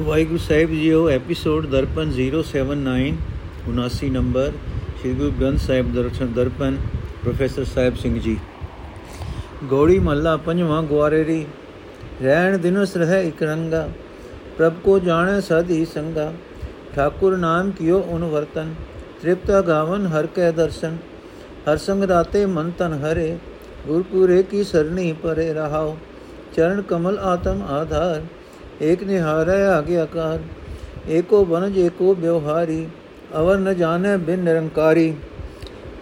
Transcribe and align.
ਵਾਹਿਗੁਰੂ 0.00 0.38
ਸਾਹਿਬ 0.38 0.70
JIO 0.70 1.08
episode 1.10 1.66
Darpan 1.66 2.10
079 2.16 3.06
79 3.68 4.10
number 4.10 4.52
Sri 5.00 5.12
Guru 5.14 5.30
Granth 5.40 5.60
Sahib 5.60 5.92
Darshan 5.94 6.32
Darpan, 6.32 6.76
professor 7.22 7.64
Sahib 7.64 7.96
Singh 7.96 8.20
ji. 8.20 8.36
ਗੋੜੀ 9.64 9.98
ਮੱਲਾ 9.98 10.36
ਪੰਜਵਾਂ 10.36 10.82
ਗਵਾਰੇਰੀ 10.82 11.44
ਰਹਿਣ 12.22 12.58
ਦਿਨਸ 12.58 12.96
ਰਹਿ 12.96 13.28
ਇਕ 13.28 13.42
ਰੰਗਾ, 13.42 13.88
ਪ੍ਰਭ 14.58 14.74
ਕੋ 14.84 14.98
ਜਾਣੈ 14.98 15.40
ਸਦ 15.40 15.70
ਹੀ 15.70 15.84
ਸੰਗਾ, 15.84 16.32
ਠਾਕੁਰ 16.94 17.36
ਨਾਮ 17.36 17.70
ਕਿਓ 17.70 18.00
ਉਨ 18.08 18.24
ਵਰਤਨ, 18.24 18.74
ਤ੍ਰਿਪਤਾ 19.22 19.60
ਗਾਵਨ 19.60 20.06
ਹਰ 20.06 20.26
ਕੈ 20.26 20.50
ਦਰਸ਼ਨ, 20.52 20.96
ਹਰ 21.68 21.76
ਸੰਗ 21.76 22.04
ਰਾਤੇ 22.04 22.46
ਮਨ 22.46 22.70
ਤਨ 22.78 22.92
ਹਰੇ, 22.92 23.38
ਗੁਰਪੂਰੇ 23.86 24.42
ਕੀ 24.42 24.64
ਸਰਣੀ 24.64 25.12
ਪਰੇ 25.12 25.52
ਰਹਾਓ, 25.52 25.96
ਚਰਨ 26.56 26.82
ਕਮਲ 26.82 27.18
ਆਤਮ 27.18 27.62
ਆਧਾਰ 27.62 28.22
ਏਕ 28.82 29.02
ਨਿਹਾਰੈ 29.02 29.64
ਆਗਿਆਕਾਰ 29.66 30.38
ਏਕੋ 31.08 31.44
ਬਨਜ 31.44 31.78
ਏਕੋ 31.78 32.14
ਬਿਵਹਾਰੀ 32.14 32.86
ਅਵਰ 33.38 33.58
ਨ 33.58 33.74
ਜਾਣੈ 33.74 34.16
ਬਿਨ 34.16 34.40
ਨਿਰੰਕਾਰੀ। 34.40 35.12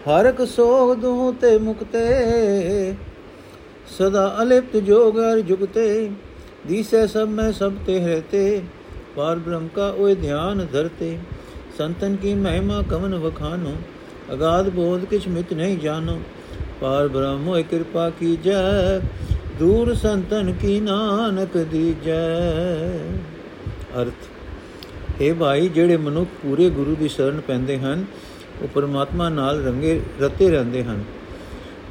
ਹਰਕ 0.08 0.44
ਸੋਗ 0.46 0.94
ਦੂ 0.94 1.32
ਤੇ 1.40 1.56
ਮੁਕਤੇ, 1.58 2.94
ਸਦਾ 3.98 4.36
ਅਲਿਪਤ 4.42 4.76
ਜੋਗ 4.76 5.18
ਅਰ 5.20 5.40
ਜੁਗਤੇ, 5.40 6.10
ਦੀਸੈ 6.66 7.06
ਸਭ 7.06 7.28
ਮੈਂ 7.28 7.50
ਸਭ 7.52 7.72
ਤੇ 7.86 7.98
ਰਹਤੇ, 7.98 8.62
ਪਾਰ 9.16 9.36
ਬ੍ਰਹਮ 9.36 9.68
ਕਾ 9.74 9.88
ਓਏ 9.98 10.14
ਧਿਆਨ 10.14 10.66
ਧਰਤੇ। 10.72 11.16
ਸੰਤਨ 11.78 12.16
ਕੀ 12.16 12.34
ਮਹਿਮਾ 12.34 12.82
ਕਵਨ 12.90 13.14
ਵਖਾਨੋ, 13.14 13.72
ਅਗਾਧ 14.32 14.68
ਬੋਧ 14.68 15.04
ਕਿਛ 15.04 15.28
ਮਿਤ 15.28 15.52
ਨਹੀਂ 15.52 15.78
ਜਾਣੋ। 15.78 16.18
ਪਾਰ 16.80 17.08
ਬ੍ਰਹਮ 17.08 17.46
ਹੋਇ 17.48 17.62
ਕਿਰਪਾ 17.62 18.08
ਕੀ 18.10 18.36
ਜੈ 18.36 19.00
ਦੂਰ 19.58 19.94
ਸੰਤਨ 19.94 20.52
ਕੀ 20.52 20.80
ਨਾਨਕ 20.80 21.56
ਦੀਜੈ। 21.56 22.36
ਅਰਥ 24.02 24.26
ਇਹ 25.20 25.34
ਭਾਈ, 25.34 25.68
ਜਿਹੜੇ 25.68 25.96
ਮਨੁੱਖ 25.96 26.30
ਪੂਰੇ 26.42 26.70
ਗੁਰੂ 26.70 26.96
ਦੀ 26.96 27.08
ਸ਼ਰਨ 27.08 27.40
ਪੈਂਦੇ 27.40 27.78
ਹਨ, 27.78 28.04
ਉਹ 28.62 28.68
ਪਰਮਾਤਮਾ 28.68 29.28
ਨਾਲ 29.28 29.64
ਰੰਗੇ, 29.64 30.00
ਰਤੇ 30.20 30.50
ਰਹਿੰਦੇ 30.50 30.84
ਹਨ। 30.84 31.04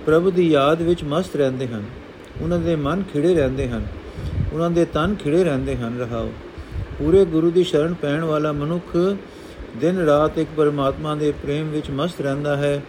ਪ੍ਰਭੂ 0.05 0.31
ਦੀ 0.31 0.49
ਯਾਦ 0.49 0.81
ਵਿੱਚ 0.81 1.03
ਮਸਤ 1.03 1.35
ਰਹਿੰਦੇ 1.35 1.67
ਹਨ। 1.67 1.83
ਉਹਨਾਂ 2.41 2.59
ਦੇ 2.59 2.75
ਮਨ 2.75 3.03
ਖਿੜੇ 3.13 3.35
ਰਹਿੰਦੇ 3.35 3.69
ਹਨ। 3.69 3.87
ਉਹਨਾਂ 4.53 4.69
ਦੇ 4.69 4.85
ਤਨ 4.85 5.15
ਖਿੜੇ 5.15 5.43
ਰਹਿੰਦੇ 5.43 5.77
ਹਨ, 5.77 5.99
ਰਹਾਓ। 5.99 6.31
ਪੂਰੇ 6.99 7.25
ਗੁਰੂ 7.25 7.51
ਦੀ 7.51 7.63
ਸ਼ਰਨ 7.63 7.93
ਪੈਣ 7.93 8.23
ਵਾਲਾ 8.23 8.51
ਮਨੁੱਖ 8.51 9.17
ਦਿਨ 9.77 9.97
ਰਾਤ 9.97 10.37
ਇੱਕ 10.37 10.49
ਪਰਮਾਤਮਾ 10.57 11.15
ਦੇ 11.15 11.31
ਪ੍ਰੇਮ 11.31 11.69
ਵਿੱਚ 11.69 11.89
ਮਸਤ 11.89 12.21
ਰਹਿੰਦਾ 12.21 12.57
ਹੈ। 12.57 12.83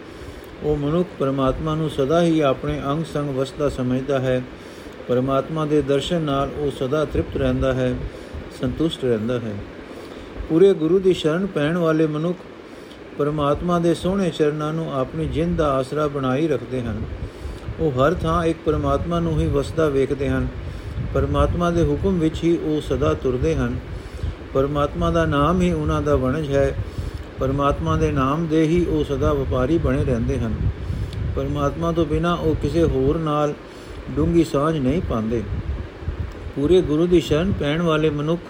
ਉਹ 0.63 0.77
ਮਨੁੱਖ 0.77 1.09
ਪਰਮਾਤਮਾ 1.19 1.75
ਨੂੰ 1.75 1.89
ਸਦਾ 1.89 2.21
ਹੀ 2.21 2.39
ਆਪਣੇ 2.39 2.81
ਅੰਗ 2.85 3.03
ਸੰਗ 3.13 3.29
ਵਸਦਾ 3.29 3.69
ਸਮਝਦਾ 3.69 4.19
ਹੈ। 4.19 4.43
ਪਰਮਾਤਮਾ 5.07 5.65
ਦੇ 5.65 5.81
ਦਰਸ਼ਨ 5.81 6.21
ਨਾਲ 6.21 6.49
ਉਹ 6.57 6.71
ਸਦਾ 6.71 7.05
ਤ੍ਰਿਪਤ 7.05 7.37
ਰਹਿੰਦਾ 7.37 7.73
ਹੈ, 7.73 7.95
ਸੰਤੁਸ਼ਟ 8.61 9.05
ਰਹਿੰਦਾ 9.05 9.39
ਹੈ। 9.39 9.55
ਪੂਰੇ 10.49 10.73
ਗੁਰੂ 10.73 10.99
ਦੀ 10.99 11.13
ਸ਼ਰਨ 11.13 11.45
ਪੈਣ 11.45 11.77
ਵਾਲੇ 11.77 12.07
ਮਨੁੱਖ 12.07 12.37
ਪਰਮਾਤਮਾ 13.17 13.79
ਦੇ 13.79 13.93
ਸੋਹਣੇ 13.93 14.29
ਚਰਨਾਂ 14.29 14.73
ਨੂੰ 14.73 14.93
ਆਪਣੀ 14.93 15.25
ਜਿੰਦ 15.25 15.57
ਦਾ 15.57 15.73
ਆਸਰਾ 15.73 16.07
ਬਣਾਈ 16.07 16.47
ਰੱਖਦੇ 16.47 16.81
ਹਨ। 16.81 17.01
ਉਹ 17.79 17.91
ਹਰ 17.91 18.13
ਥਾਂ 18.13 18.45
ਇੱਕ 18.45 18.57
ਪਰਮਾਤਮਾ 18.65 19.19
ਨੂੰ 19.19 19.39
ਹੀ 19.39 19.47
ਵਸਦਾ 19.47 19.89
ਵੇਖਦੇ 19.89 20.29
ਹਨ। 20.29 20.47
ਪਰਮਾਤਮਾ 21.13 21.71
ਦੇ 21.71 21.83
ਹੁਕਮ 21.83 22.19
ਵਿੱਚ 22.19 22.43
ਹੀ 22.43 22.57
ਉਹ 22.57 22.81
ਸਦਾ 22.81 23.13
ਤੁਰਦੇ 23.13 23.55
ਹਨ। 23.55 23.79
ਪਰਮਾਤਮਾ 24.53 25.11
ਦਾ 25.11 25.25
ਨਾਮ 25.25 25.61
ਹੀ 25.61 25.73
ਉਹਨਾਂ 25.73 26.01
ਦਾ 26.01 26.15
ਵਣਜ 26.15 26.51
ਹੈ। 26.51 26.75
ਪਰਮਾਤਮਾ 27.39 27.97
ਦੇ 27.97 28.11
ਨਾਮ 28.11 28.47
ਦੇ 28.47 28.63
ਹੀ 28.63 28.85
ਉਹ 28.85 29.03
ਸਦਾ 29.03 29.33
ਵਪਾਰੀ 29.33 29.77
ਬਣੇ 29.77 30.05
ਰਹਿੰਦੇ 30.05 30.39
ਹਨ। 30.39 30.53
ਪਰਮਾਤਮਾ 31.35 31.91
ਤੋਂ 31.91 32.05
ਬਿਨਾ 32.05 32.33
ਉਹ 32.33 32.55
ਕਿਸੇ 32.55 32.83
ਹੋਰ 32.83 33.17
ਨਾਲ 33.17 33.53
ਡੂੰਗੀ 34.15 34.43
ਸਾਂਝ 34.43 34.77
ਨਹੀਂ 34.77 35.01
ਪਾਉਂਦੇ। 35.01 35.43
ਪੂਰੇ 36.55 36.81
ਗੁਰੂ 36.81 37.07
ਦੀ 37.07 37.21
ਸ਼ਰਨ 37.21 37.51
ਪੈਣ 37.51 37.81
ਵਾਲੇ 37.81 38.09
ਮਨੁੱਖ 38.09 38.41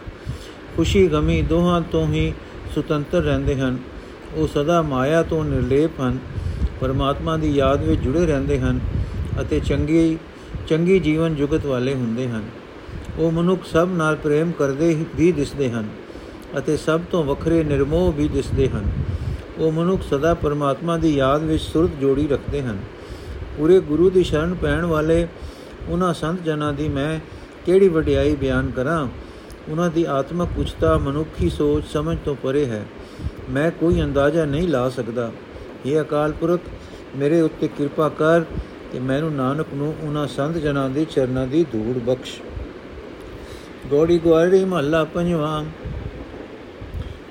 ਖੁਸ਼ੀ 0.78 1.08
ਗਮੀ 1.08 1.42
ਦੋਹਾਂ 1.42 1.82
ਤੋਂ 1.82 2.08
ਹੀ 2.08 2.34
ਸੁਤੰਤਰ 2.76 3.22
ਰਹਿੰਦੇ 3.22 3.56
ਹਨ। 3.56 3.78
ਉਹ 4.34 4.48
ਸਦਾ 4.48 4.82
ਮਾਇਆ 4.82 5.24
ਤੋਂ 5.24 5.44
ਨਿਰਲੇਪ 5.46 6.02
ਹਨ, 6.02 6.18
ਪਰਮਾਤਮਾ 6.82 7.38
ਦੀ 7.38 7.52
ਯਾਦ 7.52 7.84
ਵਿੱਚ 7.84 8.02
ਜੁੜੇ 8.02 8.26
ਰਹਿੰਦੇ 8.26 8.60
ਹਨ 8.60 8.80
ਅਤੇ 9.42 9.60
ਚੰਗੀ 9.60 10.18
ਚੰਗੀ 10.68 11.00
ਜੀਵਨ 11.00 11.36
ਜੁਗਤ 11.36 11.66
ਵਾਲੇ 11.66 11.94
ਹੁੰਦੇ 11.94 12.28
ਹਨ। 12.30 12.44
ਉਹ 13.18 13.32
ਮਨੁੱਖ 13.32 13.66
ਸਭ 13.66 13.90
ਨਾਲ 13.92 14.16
ਪ੍ਰੇਮ 14.16 14.52
ਕਰਦੇ 14.52 15.06
ਵੀ 15.16 15.32
ਦਿਸਦੇ 15.32 15.72
ਹਨ 15.72 15.88
ਅਤੇ 16.58 16.78
ਸਭ 16.78 17.00
ਤੋਂ 17.12 17.24
ਵੱਖਰੇ 17.24 17.64
ਨਿਰਮੋਹ 17.64 18.14
ਵੀ 18.14 18.28
ਦਿਸਦੇ 18.28 18.70
ਹਨ। 18.70 18.92
ਉਹ 19.58 19.72
ਮਨੁੱਖ 19.72 20.02
ਸਦਾ 20.02 20.34
ਪਰਮਾਤਮਾ 20.34 20.98
ਦੀ 20.98 21.16
ਯਾਦ 21.16 21.44
ਵਿੱਚ 21.44 21.64
ਸੁਰਤ 21.64 21.90
ਜੋੜੀ 22.02 22.28
ਰੱਖਦੇ 22.28 22.62
ਹਨ। 22.62 22.78
ਪੂਰੇ 23.58 23.80
ਗੁਰੂ 23.80 24.10
ਦੀ 24.10 24.24
ਸ਼ਰਨ 24.24 24.54
ਪੈਣ 24.54 24.86
ਵਾਲੇ 24.86 25.28
ਉਹਨਾਂ 25.90 26.14
ਸੰਤ 26.14 26.44
ਜਨਾਂ 26.44 26.74
ਦੀ 26.74 26.90
ਮੈਂ 26.90 27.20
ਕਿਹੜੀ 27.66 27.88
ਵਡਿਆਈ 27.88 28.36
ਬਿਆਨ 28.36 28.72
ਕਰਾਂ? 28.72 29.08
ਉਹਨਾਂ 29.70 29.90
ਦੀ 29.90 30.06
ਆਤਮਕ 30.10 30.50
ਉਚਤਾ 30.58 30.98
ਮਨੁੱਖੀ 30.98 31.50
ਸੋਚ 31.50 31.84
ਸਮਝ 31.86 32.18
ਤੋਂ 32.26 32.36
ਪਰੇ 32.36 32.66
ਹੈ। 32.66 32.86
ਮੈਂ 33.50 33.72
ਕੋਈ 33.72 34.02
ਅੰਦਾਜ਼ਾ 34.02 34.46
ਨਹੀਂ 34.46 34.68
ਲਾ 34.68 34.90
ਸਕਦਾ। 34.90 35.32
ਇਹ 35.86 36.02
ਅਕਾਲ 36.02 36.32
ਪੁਰਖ, 36.32 36.60
ਮੇਰੇ 37.16 37.42
ਉੱਤੇ 37.42 37.68
ਕਿਰਪਾ 37.68 38.10
ਕਰ 38.10 38.42
ਕਿ 38.92 39.00
ਮੈਨੂੰ 39.00 39.34
ਨਾਨਕ 39.34 39.66
ਨੂੰ 39.74 39.96
ਉਹਨਾਂ 40.02 40.28
ਸੰਤ 40.28 40.56
ਜਨਾਂ 40.56 40.90
ਦੇ 40.90 41.06
ਚਰਨਾਂ 41.06 41.48
ਦੀ 41.48 41.64
ਧੂੜ 41.64 41.98
ਬਖਸ਼। 41.98 42.42
ਗੋੜੀ 43.88 44.20
ਗਵਾਰੀ 44.26 44.66
ਮਹੱਲਾ 44.66 45.04
ਪੰਜਵਾਂ। 45.04 45.66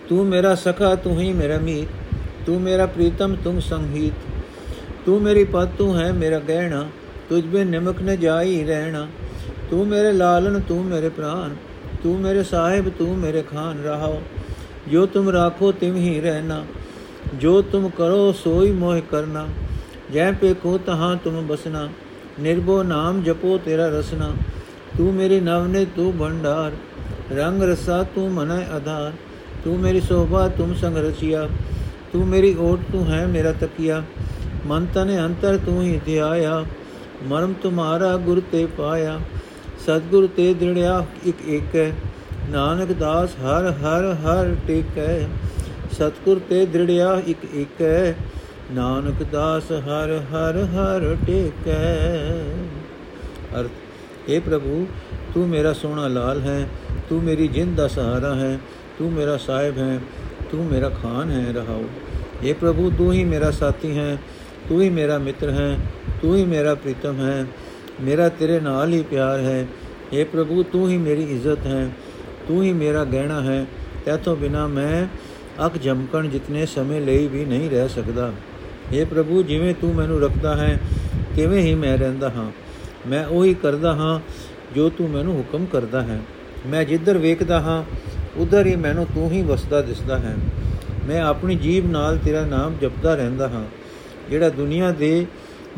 ਤੂੰ 0.08 0.26
ਮੇਰਾ 0.26 0.54
ਸਖਾ, 0.54 0.94
ਤੂੰ 0.94 1.20
ਹੀ 1.20 1.32
ਮੇਰਾ 1.32 1.58
ਮੀਤ। 1.58 1.88
ਤੂੰ 2.46 2.60
ਮੇਰਾ 2.60 2.86
ਪ੍ਰੀਤਮ 2.86 3.36
ਤੁਮ 3.44 3.60
ਸੰਗੀਤ। 3.60 4.12
ਤੂੰ 5.06 5.22
ਮੇਰੀ 5.22 5.44
ਪਤ 5.44 5.68
ਤੂੰ 5.78 5.98
ਹੈ 5.98 6.12
ਮੇਰਾ 6.12 6.38
ਗਹਿਣਾ। 6.38 6.88
ਤੁਝ 7.28 7.44
ਬਿਨ 7.44 7.66
ਨਿਮਕ 7.66 8.02
ਨ 8.02 8.16
ਜਾਈ 8.16 8.64
ਰਹਿਣਾ। 8.64 9.08
ਤੂੰ 9.70 9.86
ਮੇਰੇ 9.86 10.12
ਲਾਲਨ 10.12 10.60
ਤੂੰ 10.60 10.84
ਮੇਰੇ 10.84 11.08
ਪ੍ਰਾਨ। 11.08 11.56
ਤੂੰ 12.02 12.20
ਮੇਰੇ 12.20 12.42
ਸਾਹਿਬ, 12.42 12.88
ਤੂੰ 12.88 13.18
ਮੇਰੇ 13.18 13.42
ਖਾਨ 13.42 13.82
ਰਹਾਓ। 13.84 14.22
ਜੋ 14.88 15.06
ਤੁਮ 15.06 15.28
ਰਾਖੋ, 15.28 15.72
ਤਿਮ 15.72 15.96
ਹੀ 15.96 16.20
ਰਹਿਣਾ। 16.20 16.64
ਜੋ 17.34 17.62
ਤੁਮ 17.62 17.88
ਕਰੋ, 17.88 18.32
ਸੋਈ 18.32 18.70
ਮੋਹ 18.70 19.00
ਕਰਨਾ। 19.10 19.46
ਜੈ 20.12 20.32
ਪੇ 20.32 20.54
ਕੋ 20.54 20.78
ਤਹਾਂ 20.78 21.16
ਤੁਮ 21.16 21.46
ਬਸਨਾ 21.46 21.88
ਨਿਰਭੋ 22.40 22.82
ਨਾਮ 22.82 23.22
ਜਪੋ, 23.22 23.60
ਤੇਰਾ 23.64 23.88
ਰਸਨਾ। 23.88 24.32
ਤੂੰ 24.98 25.14
ਮੇਰੀ 25.14 25.40
ਨਵਨੇ, 25.40 25.84
ਤੂੰ 25.84 26.18
ਭੰਡਾਰ। 26.18 26.72
ਰੰਗ 27.36 27.62
ਰਸਾ, 27.62 28.02
ਤੂੰ 28.02 28.32
ਮਨੈ 28.32 28.64
ਆਧਾਰ। 28.66 29.12
ਤੂੰ 29.64 29.80
ਮੇਰੀ 29.80 30.00
ਸੋਭਾ, 30.00 30.48
ਤੁਮ 30.48 30.74
ਸੰਗ 30.74 30.96
ਰਚਿਆ। 30.96 31.48
ਤੂੰ 32.12 32.26
ਮੇਰੀ 32.26 32.56
ਓਟ, 32.58 32.80
ਤੂੰ 32.92 33.06
ਹੈ 33.06 33.26
ਮੇਰਾ 33.26 33.52
ਤਕੀਆ। 33.52 34.02
ਮਨ 34.66 34.86
ਤਨ 34.94 35.26
ਅੰਤਰ, 35.26 35.58
ਤੂੰ 35.66 35.82
ਹੀ 35.82 36.00
ਧਿਆਇਆ 36.06 36.64
ਮਰਮ 37.24 37.52
ਤੁਮਾਰਾ 37.52 38.16
ਗੁਰ 38.16 38.42
ਤੇ 38.52 38.66
ਪਾਇਆ, 38.78 39.20
ਸਤਗੁਰ 39.86 40.26
ਤੇ 40.26 40.52
ਦ੍ਰਿੜਿਆ 40.54 41.04
ਇਕ 41.26 41.48
ਏਕ 41.48 41.76
ਹੈ, 41.76 41.92
ਨਾਨਕ 42.50 42.92
ਦਾਸ 42.92 43.36
ਹਰ 43.36 43.70
ਹਰ 43.72 44.12
ਹਰ 44.24 44.54
ਟੇਕੈ, 44.66 45.26
ਸਤਗੁਰ 45.92 46.40
ਤੇ 46.50 46.64
ਦ੍ਰਿੜਿਆ 46.66 47.22
ਇਕ 47.28 47.36
ਏਕ 47.54 47.82
ਹੈ, 47.82 48.16
ਨਾਨਕ 48.72 49.22
ਦਾਸ 49.22 49.72
ਹਰ 49.72 50.12
ਹਰ 50.32 50.56
ਹਰ 50.64 51.16
ਟੇਕੈ। 51.26 51.82
ਅਰਥ 53.60 54.30
हे 54.30 54.40
ਪ੍ਰਭੂ, 54.40 54.86
ਤੂੰ 55.34 55.48
ਮੇਰਾ 55.48 55.72
ਸੋਹਣਾ 55.72 56.08
ਲਾਲ 56.08 56.40
ਹੈ, 56.40 56.68
ਤੂੰ 57.08 57.22
ਮੇਰੀ 57.22 57.48
ਜਿੰਦ 57.48 57.76
ਦਾ 57.76 57.88
ਸਹਾਰਾ 57.88 58.34
ਹੈ, 58.34 58.58
ਤੂੰ 58.98 59.12
ਮੇਰਾ 59.12 59.36
ਸਾਹਿਬ 59.36 59.78
ਹੈ, 59.78 60.00
ਤੂੰ 60.50 60.64
ਮੇਰਾ 60.64 60.88
ਖਾਨ 61.02 61.30
ਹੈ 61.30 61.52
ਰਹਾਉ 61.52 61.84
हे 62.44 62.54
ਪ੍ਰਭੂ, 62.54 62.90
ਤੂੰ 62.98 63.12
ਹੀ 63.12 63.24
ਮੇਰਾ 63.24 63.50
ਸਾਥੀ 63.50 63.96
ਹੈ, 63.98 64.16
ਤੂੰ 64.68 64.80
ਹੀ 64.82 64.90
ਮੇਰਾ 64.90 65.18
ਮਿੱਤਰ 65.18 65.50
ਹੈ 65.50 65.78
ਤੂੰ 66.26 66.36
ਹੀ 66.36 66.44
ਮੇਰਾ 66.44 66.74
ਪ੍ਰੀਤਮ 66.74 67.20
ਹੈ, 67.20 67.46
ਮੇਰਾ 68.00 68.28
ਤੇਰੇ 68.28 68.60
ਨਾਲ 68.60 68.92
ਹੀ 68.92 69.02
ਪਿਆਰ 69.02 69.38
ਹੈ। 69.38 69.66
हे 70.12 70.26
ਪ੍ਰਭੂ, 70.32 70.62
ਤੂੰ 70.62 70.88
ਹੀ 70.88 70.96
ਮੇਰੀ 70.98 71.22
ਇੱਜ਼ਤ 71.22 71.66
ਹੈ, 71.66 71.90
ਤੂੰ 72.48 72.62
ਹੀ 72.62 72.72
ਮੇਰਾ 72.72 73.04
ਗਹਿਣਾ 73.04 73.42
ਹੈ। 73.42 73.66
ਤੇਥੋਂ 74.04 74.36
ਬਿਨਾ 74.36 74.66
ਮੈਂ 74.66 75.06
ਅੱਖ 75.66 75.78
ਜਮਕਣ 75.78 76.28
ਜਿਤਨੇ 76.28 76.66
ਸਮੇਂ 76.66 77.00
ਲਈ 77.00 77.26
ਵੀ 77.26 77.44
ਨਹੀਂ 77.44 77.70
ਰਹਿ 77.70 77.88
ਸਕਦਾ। 77.88 78.32
हे 78.92 79.06
ਪ੍ਰਭੂ, 79.06 79.42
ਜਿਵੇਂ 79.42 79.74
ਤੂੰ 79.80 79.94
ਮੈਨੂੰ 79.94 80.20
ਰੱਖਦਾ 80.20 80.56
ਹੈ, 80.56 80.80
ਤਿਵੇਂ 81.36 81.62
ਹੀ 81.62 81.74
ਮੈਂ 81.74 81.98
ਰਹਿੰਦਾ 81.98 82.30
ਹਾਂ। 82.30 82.50
ਮੈਂ 83.08 83.26
ਉਹੀ 83.26 83.54
ਕਰਦਾ 83.54 83.94
ਹਾਂ 83.94 84.20
ਜੋ 84.74 84.88
ਤੂੰ 84.88 85.10
ਮੈਨੂੰ 85.10 85.38
ਹੁਕਮ 85.38 85.66
ਕਰਦਾ 85.66 86.02
ਹੈ। 86.02 86.20
ਮੈਂ 86.66 86.84
ਜਿੱਧਰ 86.84 87.18
ਵੇਖਦਾ 87.18 87.60
ਹਾਂ, 87.60 87.82
ਉਧਰ 88.36 88.66
ਹੀ 88.66 88.76
ਮੈਨੂੰ 88.76 89.06
ਤੂੰ 89.06 89.30
ਹੀ 89.30 89.42
ਵਸਦਾ 89.42 89.82
ਦਿਸਦਾ 89.82 90.18
ਹੈ। 90.18 90.36
ਮੈਂ 91.08 91.22
ਆਪਣੀ 91.22 91.54
ਜੀਬ 91.54 91.90
ਨਾਲ 91.90 92.18
ਤੇਰਾ 92.18 92.46
ਨਾਮ 92.46 92.76
ਜਪਦਾ 92.80 93.14
ਰਹਿੰਦਾ 93.14 93.48
ਹਾਂ। 93.48 93.64
ਜਿਹੜਾ 94.30 94.48
ਦੁਨੀਆ 94.48 94.90
ਦੇ 94.90 95.26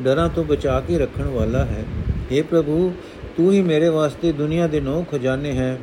ਡਰਾਂ 0.01 0.27
ਤੋਂ 0.29 0.43
ਬਚਾ 0.43 0.79
ਕੇ 0.81 0.97
ਰੱਖਣ 0.97 1.27
ਵਾਲਾ 1.29 1.63
ਹੈ 1.65 1.83
हे 2.31 2.43
ਪ੍ਰਭੂ 2.43 2.91
ਤੂੰ 3.37 3.51
ਹੀ 3.51 3.61
ਮੇਰੇ 3.61 3.89
ਵਾਸਤੇ 3.89 4.31
ਦੁਨੀਆ 4.31 4.67
ਦੇ 4.67 4.79
ਨੌ 4.81 5.03
ਖਜ਼ਾਨੇ 5.11 5.51
ਹੈ 5.51 5.77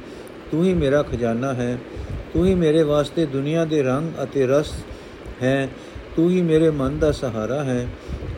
ਤੂੰ 0.51 0.65
ਹੀ 0.65 0.75
ਮੇਰਾ 0.75 1.03
ਖਜ਼ਾਨਾ 1.03 1.53
ਹੈ 1.55 1.77
ਤੂੰ 2.33 2.47
ਹੀ 2.47 2.55
ਮੇਰੇ 2.55 2.83
ਵਾਸਤੇ 2.83 3.27
ਦੁਨੀਆ 3.27 3.65
ਦੇ 3.65 3.83
ਰੰਗ 3.83 4.23
ਅਤੇ 4.23 4.47
ਰਸ 4.47 4.73
ਹੈ 5.43 5.69
ਤੂੰ 6.17 6.31
ਹੀ 6.31 6.43
ਮੇਰੇ 6.43 6.71
ਮਨ 6.73 6.99
ਦਾ 6.99 7.11
ਸਹਾਰਾ 7.13 7.63
ਹੈ 7.65 7.87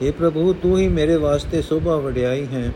हे 0.02 0.12
ਪ੍ਰਭੂ 0.12 0.52
ਤੂੰ 0.52 0.78
ਹੀ 0.78 0.88
ਮੇਰੇ 0.90 1.16
ਵਾਸਤੇ 1.16 1.62
ਸੋਭਾ 1.62 1.96
ਵਡਿਆਈ 1.96 2.46
ਹੈ 2.52 2.70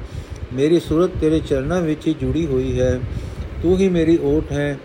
ਮੇਰੀ 0.53 0.81
ਸੂਰਤ 0.81 1.17
ਤੇਰੇ 1.21 1.41
ਚਰਨਾਂ 1.41 1.81
ਵਿੱਚ 1.83 2.07
ਹੀ 2.07 2.15
ਜੁੜੀ 2.21 2.47
ਹੋਈ 2.47 2.79
ਹੈ 2.81 2.99
ਤੂੰ 3.63 3.77
ਹੀ 3.79 3.89
ਮੇਰੀ 3.89 4.19
ਓਟ 4.25 4.53
ਹੈ 4.53 4.77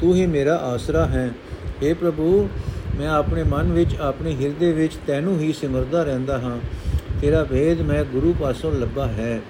ਤੂੰ 0.00 0.14
ਹੀ 0.14 0.26
ਮੇਰਾ 0.26 0.56
ਆਸਰਾ 0.64 1.06
ਹੈ 1.06 1.30
हे 1.82 1.94
ਪ੍ਰਭੂ 1.94 2.48
ਮੈਂ 2.98 3.08
ਆਪਣੇ 3.08 3.42
ਮਨ 3.44 3.72
ਵਿੱਚ 3.72 3.94
ਆਪਣੇ 4.00 4.34
ਹਿਰਦੇ 4.34 4.72
ਵਿੱਚ 4.72 4.94
ਤੈਨੂੰ 5.06 5.38
ਹੀ 5.40 5.52
ਸਿਮਰਦਾ 5.52 6.02
ਰਹਿੰਦਾ 6.02 6.38
ਹਾਂ 6.38 6.58
ਤੇਰਾ 7.23 7.43
ਭੇਦ 7.43 7.81
ਮੈਂ 7.81 8.03
ਗੁਰੂ 8.03 8.33
ਪਾਸੋਂ 8.33 8.71
ਲੱਭਾ 8.71 9.05
ਹੈ। 9.07 9.41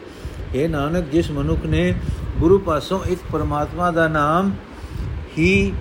ਇਹ 0.56 0.70
ਨਾਨਕ, 0.70 1.06
ਜਿਸ 1.12 1.32
ਮਨੁੱਖ 1.32 1.66
ਨੇ 1.66 1.94
ਗੁਰੂ 2.40 2.58
ਪਾਸੋਂ 2.58 3.00
ਇੱਕ 3.06 3.22
ਪਰਮਾਤਮਾ 3.32 3.92
ਦਾ 3.92 4.08
ਨਾਮ 4.08 4.52
ਹੀ 5.38 5.74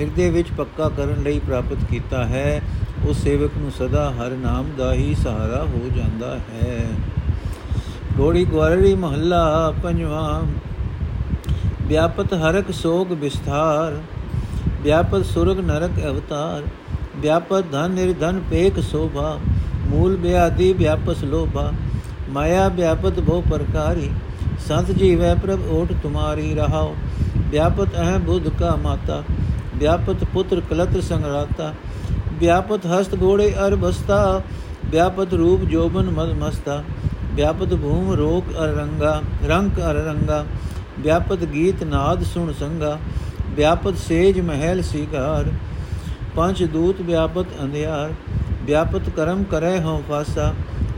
ਹਿਰਦੇ 0.00 0.30
ਵਿੱਚ 0.30 0.48
ਪੱਕਾ 0.56 0.88
ਕਰਨ 0.88 1.22
ਲਈ 1.22 1.38
ਪ੍ਰਾਪਤ 1.38 1.84
ਕੀਤਾ 1.90 2.24
ਹੈ, 2.24 2.62
ਉਸ 3.08 3.22
ਸੇਵਕ 3.22 3.50
ਨੂੰ 3.58 3.70
ਸਦਾ 3.70 4.10
ਹਰ 4.10 4.30
ਨਾਮ 4.30 4.70
ਦਾ 4.78 4.92
ਹੀ 4.92 5.14
ਸਹਾਰਾ 5.14 5.62
ਹੋ 5.64 5.90
ਜਾਂਦਾ 5.96 6.36
ਹੈ। 6.36 6.88
ਗੋੜੀ 8.16 8.44
ਗਵਾਰੀ 8.44 8.94
ਮਹੱਲਾ 8.94 9.74
ਪੰਜਵਾਂ, 9.82 10.42
ਵਿਆਪਤ 11.82 12.34
ਹਰਕ 12.34 12.70
ਸੋਗ 12.70 13.12
ਵਿਸਥਾਰ, 13.12 14.00
ਵਿਆਪਤ 14.82 15.24
ਸੁਰਗ 15.24 15.60
ਨਰਕ 15.60 16.04
ਅਵਤਾਰ, 16.06 16.62
ਵਿਆਪਤ 17.16 17.64
ਧਨ 17.72 17.90
ਨਿਰਧਨ 17.90 18.42
ਪੇਕ 18.50 18.80
ਸੋਭਾ 18.80 19.38
ਮੂਲ 19.86 20.16
ਬਿਆਦੀ 20.16 20.72
ਵਿਆਪਸ 20.72 21.24
ਲੋਭਾ, 21.24 21.72
ਮਾਇਆ 22.30 22.68
ਵਿਆਪਤ 22.68 23.20
ਬਹੁ 23.20 23.40
ਪ੍ਰਕਾਰੀ, 23.40 24.10
ਸੰਤ 24.68 24.90
ਜੀਵੈ 24.90 25.34
ਪ੍ਰਭ 25.34 25.68
ਓਟ 25.70 25.92
ਤੁਮਾਰੀ 26.02 26.54
ਰਹਾਓ 26.54 26.94
ਵਿਆਪਤ 27.50 27.96
ਅਹ 27.96 28.18
ਬੁੱਧ 28.18 28.48
ਕਾ 28.48 28.74
ਮਾਤਾ, 28.76 29.22
ਵਿਆਪਤ 29.76 30.24
ਪੁੱਤਰ 30.24 30.60
ਕਲਤਰ 30.60 31.00
ਸੰਗਰਾਤਾ, 31.00 31.72
ਵਿਆਪਤ 32.40 32.86
ਹਸਤ 32.86 33.14
ਘੋੜੇ 33.22 33.52
ਅਰ 33.66 33.76
ਬਸਤਾ, 33.76 34.42
ਵਿਆਪਤ 34.84 35.34
ਰੂਪ 35.34 35.64
ਜੋਬਨ 35.64 36.10
ਮਦ 36.10 36.32
ਮਸਤਾ, 36.38 36.82
ਵਿਆਪਤ 37.34 37.74
ਭੂਮ 37.74 38.12
ਰੋਕ 38.12 38.50
ਅਰ 38.58 38.74
ਰੰਗਾ 38.74 39.20
ਰੰਗ 39.44 39.78
ਅਰ 39.80 39.94
ਰੰਗਾ, 39.94 40.44
ਵਿਆਪਤ 40.98 41.44
ਗੀਤ 41.44 41.82
ਨਾਦ 41.84 42.22
ਸੁਣ 42.24 42.52
ਸੰਗਾ, 42.52 42.98
ਵਿਆਪਤ 43.50 43.96
ਸੇਜ 43.98 44.40
ਮਹਿਲ 44.40 44.82
ਸੀਗਾਰ 44.82 45.50
ਪੰਜ 46.36 46.62
ਦੂਤ 46.64 47.00
ਵਿਆਪਤ 47.00 47.60
ਅੰਧਿਆਰ 47.62 48.12
ਵਿਆਪਤ 48.66 49.08
ਕਰਮ 49.16 49.42
ਕਰੈ 49.44 49.78
ਹਉ 49.80 50.02
ਫਾਸਾ, 50.08 50.52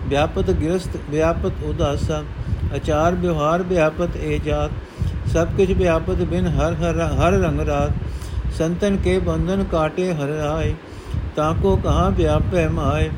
ਵਿਆਪਤ 0.08 0.50
ਗਿਰਸਤ 0.50 0.96
ਵਿਆਪਤ 1.10 1.62
ਉਦਾਸਾ, 1.64 2.22
ਅਚਾਰ 2.76 3.14
ਵਿਵਹਾਰ 3.14 3.62
ਵਿਆਪਤ 3.62 4.16
ਏ 4.16 4.38
ਜਾਤ, 4.38 4.70
ਸਭ 5.28 5.48
ਕੁਝ 5.56 5.72
ਵਿਆਪਤ 5.72 6.22
ਬਿਨ 6.24 6.46
ਹਰ 6.48 6.74
ਹਰ 6.74 7.00
ਹਰ 7.14 7.38
ਰੰਗ 7.40 7.60
ਰਾਤ, 7.60 7.92
ਸੰਤਨ 8.58 8.96
ਕੇ 8.96 9.18
ਬੰਧਨ 9.18 9.64
ਕਾਟੇ 9.64 10.12
ਹਰ 10.12 10.30
ਆਏ, 10.46 10.74
ਤਾਂ 11.36 11.54
ਕੋ 11.54 11.76
ਕਹਾ 11.76 12.08
ਵਿਆਪੈ 12.08 12.68
ਮਾਏ, 12.68 13.10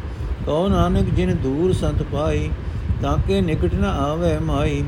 ਕਉ 0.46 0.68
ਨਾਨਕ 0.68 1.14
ਜਿਨ 1.14 1.36
ਦੂਰ 1.36 1.72
ਸੰਤ 1.72 2.02
ਪਾਈ 2.02 2.50
ਤਾਂ 3.02 3.16
ਕੇ 3.18 3.40
ਨਿਕਟ 3.40 3.74
ਨ 3.74 3.84
ਆਵੇ 3.84 4.38
ਮਾਈ। 4.38 4.82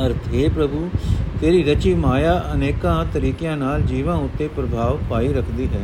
ਅਰਥ, 0.00 0.28
ਹੈ 0.34 0.48
ਪ੍ਰਭੂ, 0.48 0.88
ਤੇਰੀ 1.40 1.62
ਰਚੀ 1.64 1.94
ਮਾਇਆ 1.94 2.42
ਅਨੇਕਾਂ 2.54 3.04
ਤਰੀਕਿਆਂ 3.04 3.56
ਨਾਲ 3.56 3.82
ਜੀਵਾਂ 3.82 4.16
ਉੱਤੇ 4.16 4.48
ਪ੍ਰਭਾਵ 4.48 4.98
ਪਾਈ 5.10 5.32
ਰੱਖਦੀ 5.32 5.66
ਹੈ। 5.66 5.80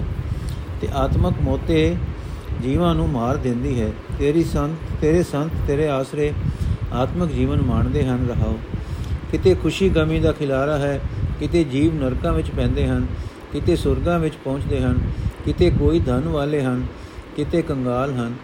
ਤੇ 0.80 0.88
ਆਤਮਕ 0.94 1.34
ਮੋਤੇ 1.42 1.96
ਜੀਵਾਂ 2.62 2.94
ਨੂੰ 2.94 3.08
ਮਾਰ 3.08 3.36
ਦਿੰਦੀ 3.36 3.80
ਹੈ। 3.80 3.92
ਤੇਰੀ 4.18 4.44
ਸੰਤ, 4.44 5.00
ਤੇਰੇ 5.00 5.22
ਸੰਤ, 5.22 5.50
ਤੇਰੇ 5.66 5.88
ਆਸਰੇ 5.88 6.32
ਆਤਮਕ 6.92 7.32
ਜੀਵਨ 7.32 7.62
ਮਾਣਦੇ 7.62 8.04
ਹਨ, 8.06 8.26
ਰਹਾਓ। 8.28 8.58
ਕਿਤੇ 9.32 9.54
ਖੁਸ਼ੀ 9.54 9.88
ਗਮੀ 9.88 10.20
ਦਾ 10.20 10.32
ਖਿਲਾਰਾ 10.32 10.78
ਹੈ, 10.78 11.00
ਕਿਤੇ 11.40 11.64
ਜੀਵ 11.64 11.94
ਨਰਕਾਂ 11.94 12.32
ਵਿੱਚ 12.32 12.50
ਪੈਂਦੇ 12.50 12.86
ਹਨ, 12.86 13.06
ਕਿਤੇ 13.52 13.76
ਸੁਰਗਾਂ 13.76 14.18
ਵਿੱਚ 14.18 14.34
ਪਹੁੰਚਦੇ 14.44 14.80
ਹਨ, 14.80 14.98
ਕਿਤੇ 15.44 15.70
ਕੋਈ 15.70 16.00
ਧਨ 16.00 16.28
ਵਾਲੇ 16.28 16.62
ਹਨ, 16.62 16.86
ਕਿਤੇ 17.36 17.62
ਕੰਗਾਲ 17.62 18.12
ਹਨ, 18.12 18.34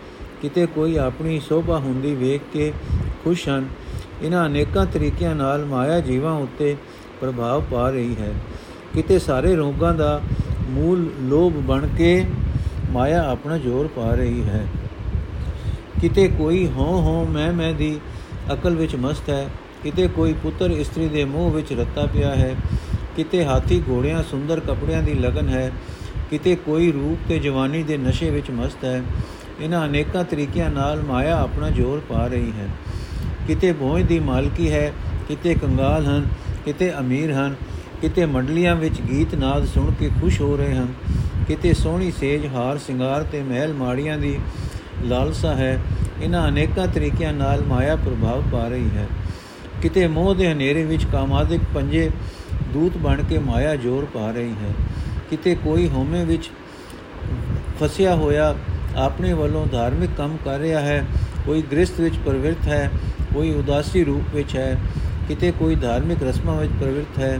ਕਿਤੇ 0.42 0.66
ਕੋਈ 0.66 0.96
ਆਪਣੀ 0.96 1.40
ਸੋਭਾ 1.40 1.78
ਹੁੰਦੀ 1.78 2.14
ਵੇਖ 2.14 2.40
ਕੇ 2.52 2.72
ਖੁਸ਼ 3.24 3.48
ਹਨ। 3.48 3.68
ਇਹਨਾਂ 4.22 4.46
ਅਨੇਕਾਂ 4.46 4.86
ਤਰੀਕਿਆਂ 4.86 5.34
ਨਾਲ 5.34 5.64
ਮਾਇਆ 5.64 6.00
ਜੀਵਾਂ 6.00 6.34
ਉੱਤੇ 6.34 6.76
ਪ੍ਰਭਾਵ 7.20 7.62
ਪਾ 7.70 7.90
ਰਹੀ 7.90 8.16
ਹੈ। 8.20 8.32
ਕਿਤੇ 8.94 9.18
ਸਾਰੇ 9.18 9.54
ਰੋਗਾਂ 9.54 9.94
ਦਾ 9.94 10.20
ਮੂਲ 10.72 11.08
ਲੋਭ 11.20 11.52
ਬਣ 11.62 11.86
ਕੇ 11.88 12.24
ਮਾਇਆ 12.90 13.22
ਆਪਣਾ 13.22 13.58
ਜ਼ੋਰ 13.58 13.86
ਪਾ 13.86 14.14
ਰਹੀ 14.14 14.42
ਹੈ। 14.42 14.66
ਕਿਤੇ 16.00 16.26
ਕੋਈ 16.28 16.66
ਹੋ 16.66 16.84
ਹੋ 17.02 17.24
ਮੈਂ 17.26 17.52
ਮੈਂ 17.52 17.72
ਦੀ 17.74 17.98
ਅਕਲ 18.52 18.76
ਵਿੱਚ 18.76 18.94
ਮਸਤ 18.96 19.28
ਹੈ, 19.30 19.46
ਕਿਤੇ 19.82 20.06
ਕੋਈ 20.08 20.32
ਪੁੱਤਰ 20.32 20.70
ਇਸਤਰੀ 20.70 21.08
ਦੇ 21.08 21.24
ਮੋਹ 21.24 21.50
ਵਿੱਚ 21.50 21.72
ਰੱਤਾ 21.72 22.06
ਪਿਆ 22.06 22.34
ਹੈ, 22.34 22.54
ਕਿਤੇ 23.16 23.44
ਹਾਥੀ 23.44 23.82
ਘੋੜਿਆਂ, 23.88 24.22
ਸੁੰਦਰ 24.22 24.60
ਕੱਪੜਿਆਂ 24.60 25.02
ਦੀ 25.02 25.14
ਲਗਨ 25.14 25.48
ਹੈ, 25.48 25.70
ਕਿਤੇ 26.30 26.54
ਕੋਈ 26.56 26.90
ਰੂਪ 26.92 27.28
ਤੇ 27.28 27.38
ਜਵਾਨੀ 27.38 27.82
ਦੇ 27.82 27.96
ਨਸ਼ੇ 27.96 28.30
ਵਿੱਚ 28.30 28.50
ਮਸਤ 28.50 28.84
ਹੈ, 28.84 29.02
ਇਹਨਾਂ 29.60 29.84
ਅਨੇਕਾਂ 29.86 30.24
ਤਰੀਕਿਆਂ 30.24 30.70
ਨਾਲ 30.70 31.02
ਮਾਇਆ 31.02 31.36
ਆਪਣਾ 31.38 31.70
ਜ਼ੋਰ 31.70 32.00
ਪਾ 32.08 32.26
ਰਹੀ 32.26 32.52
ਹੈ। 32.52 32.68
ਕਿਤੇ 33.46 33.72
ਭੋਜ 33.72 34.02
ਦੀ 34.02 34.18
ਮਾਲਕੀ 34.20 34.70
ਹੈ, 34.70 34.92
ਕਿਤੇ 35.28 35.54
ਕੰਗਾਲ 35.54 36.06
ਹਨ, 36.06 36.26
ਕਿਤੇ 36.64 36.92
ਅਮੀਰ 36.98 37.32
ਹਨ 37.32 37.54
ਕਿਤੇ 38.02 38.26
ਮੰਡਲੀਆਂ 38.26 38.74
ਵਿੱਚ 38.76 39.00
ਗੀਤ 39.00 39.34
ਨਾਦ 39.34 39.64
ਸੁਣ 39.64 39.92
ਕੇ 39.92 40.10
ਖੁਸ਼ 40.20 40.40
ਹੋ 40.40 40.56
ਰਹੇ 40.56 40.74
ਹਨ, 40.74 40.86
ਕਿਤੇ 41.48 41.72
ਸੋਹਣੀ 41.74 42.10
ਸੇਜ 42.10 42.46
ਹਾਰ 42.46 42.78
ਸ਼ਿੰਗਾਰ 42.78 43.22
ਤੇ 43.22 43.42
ਮਹਿਲ 43.42 43.72
ਮਾੜੀਆਂ 43.72 44.18
ਦੀ 44.18 44.38
ਲਾਲਸਾ 45.04 45.54
ਹੈ, 45.54 45.78
ਇਹਨਾਂ 46.22 46.48
ਅਨੇਕਾਂ 46.48 46.86
ਤਰੀਕਿਆਂ 46.86 47.32
ਨਾਲ 47.32 47.62
ਮਾਇਆ 47.62 47.96
ਪ੍ਰਭਾਵ 47.96 48.42
ਪਾ 48.52 48.66
ਰਹੀ 48.68 48.88
ਹੈ। 48.96 49.06
ਕਿਤੇ 49.82 50.06
ਮੋਹ 50.06 50.34
ਦੇ 50.34 50.52
ਹਨੇਰੇ 50.52 50.84
ਵਿੱਚ 50.84 51.04
ਕਾਮਾਦਿਕ 51.04 51.60
ਪੰਜੇ 51.74 52.10
ਦੂਤ 52.72 52.96
ਬਣ 52.96 53.22
ਕੇ 53.22 53.38
ਮਾਇਆ 53.38 53.76
ਜ਼ੋਰ 53.76 54.04
ਪਾ 54.04 54.30
ਰਹੀ 54.30 54.52
ਹੈ। 54.52 54.74
ਕਿਤੇ 55.30 55.54
ਕੋਈ 55.54 55.88
ਹੋਮੇ 55.88 56.24
ਵਿੱਚ 56.24 56.50
ਫਸਿਆ 57.80 58.14
ਹੋਇਆ 58.14 58.54
ਆਪਣੇ 58.96 59.32
ਵੱਲੋਂ 59.32 59.66
ਧਾਰਮਿਕ 59.66 60.10
ਕੰਮ 60.16 60.36
ਕਰ 60.44 60.58
ਰਿਹਾ 60.58 60.80
ਹੈ, 60.80 61.04
ਕੋਈ 61.46 61.62
ਗ੍ਰਸਥ 61.62 62.00
ਵਿੱਚ 62.00 62.16
ਪ੍ਰਵਿਰਤ 62.16 62.68
ਹੈ, 62.68 62.90
ਕੋਈ 63.34 63.54
ਉਦਾਸੀ 63.54 64.04
ਰੂਪ 64.04 64.34
ਵਿੱਚ 64.34 64.56
ਹੈ। 64.56 64.78
ਕਿਤੇ 65.28 65.52
ਕੋਈ 65.58 65.74
ਧਾਰਮਿਕ 65.74 66.22
ਰਸਮਾਂ 66.22 66.56
ਵਿੱਚ 66.56 66.72
ਪ੍ਰਵਿਰਤ 66.80 67.18
ਹੈ 67.18 67.38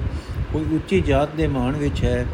ਕੋਈ 0.52 0.64
ਉੱਚੀ 0.74 1.00
ਜਾਤ 1.00 1.28
ਦੇ 1.36 1.46
ਮਾਣ 1.46 1.76
ਵਿੱਚ 1.76 2.04
ਹੈ, 2.04 2.26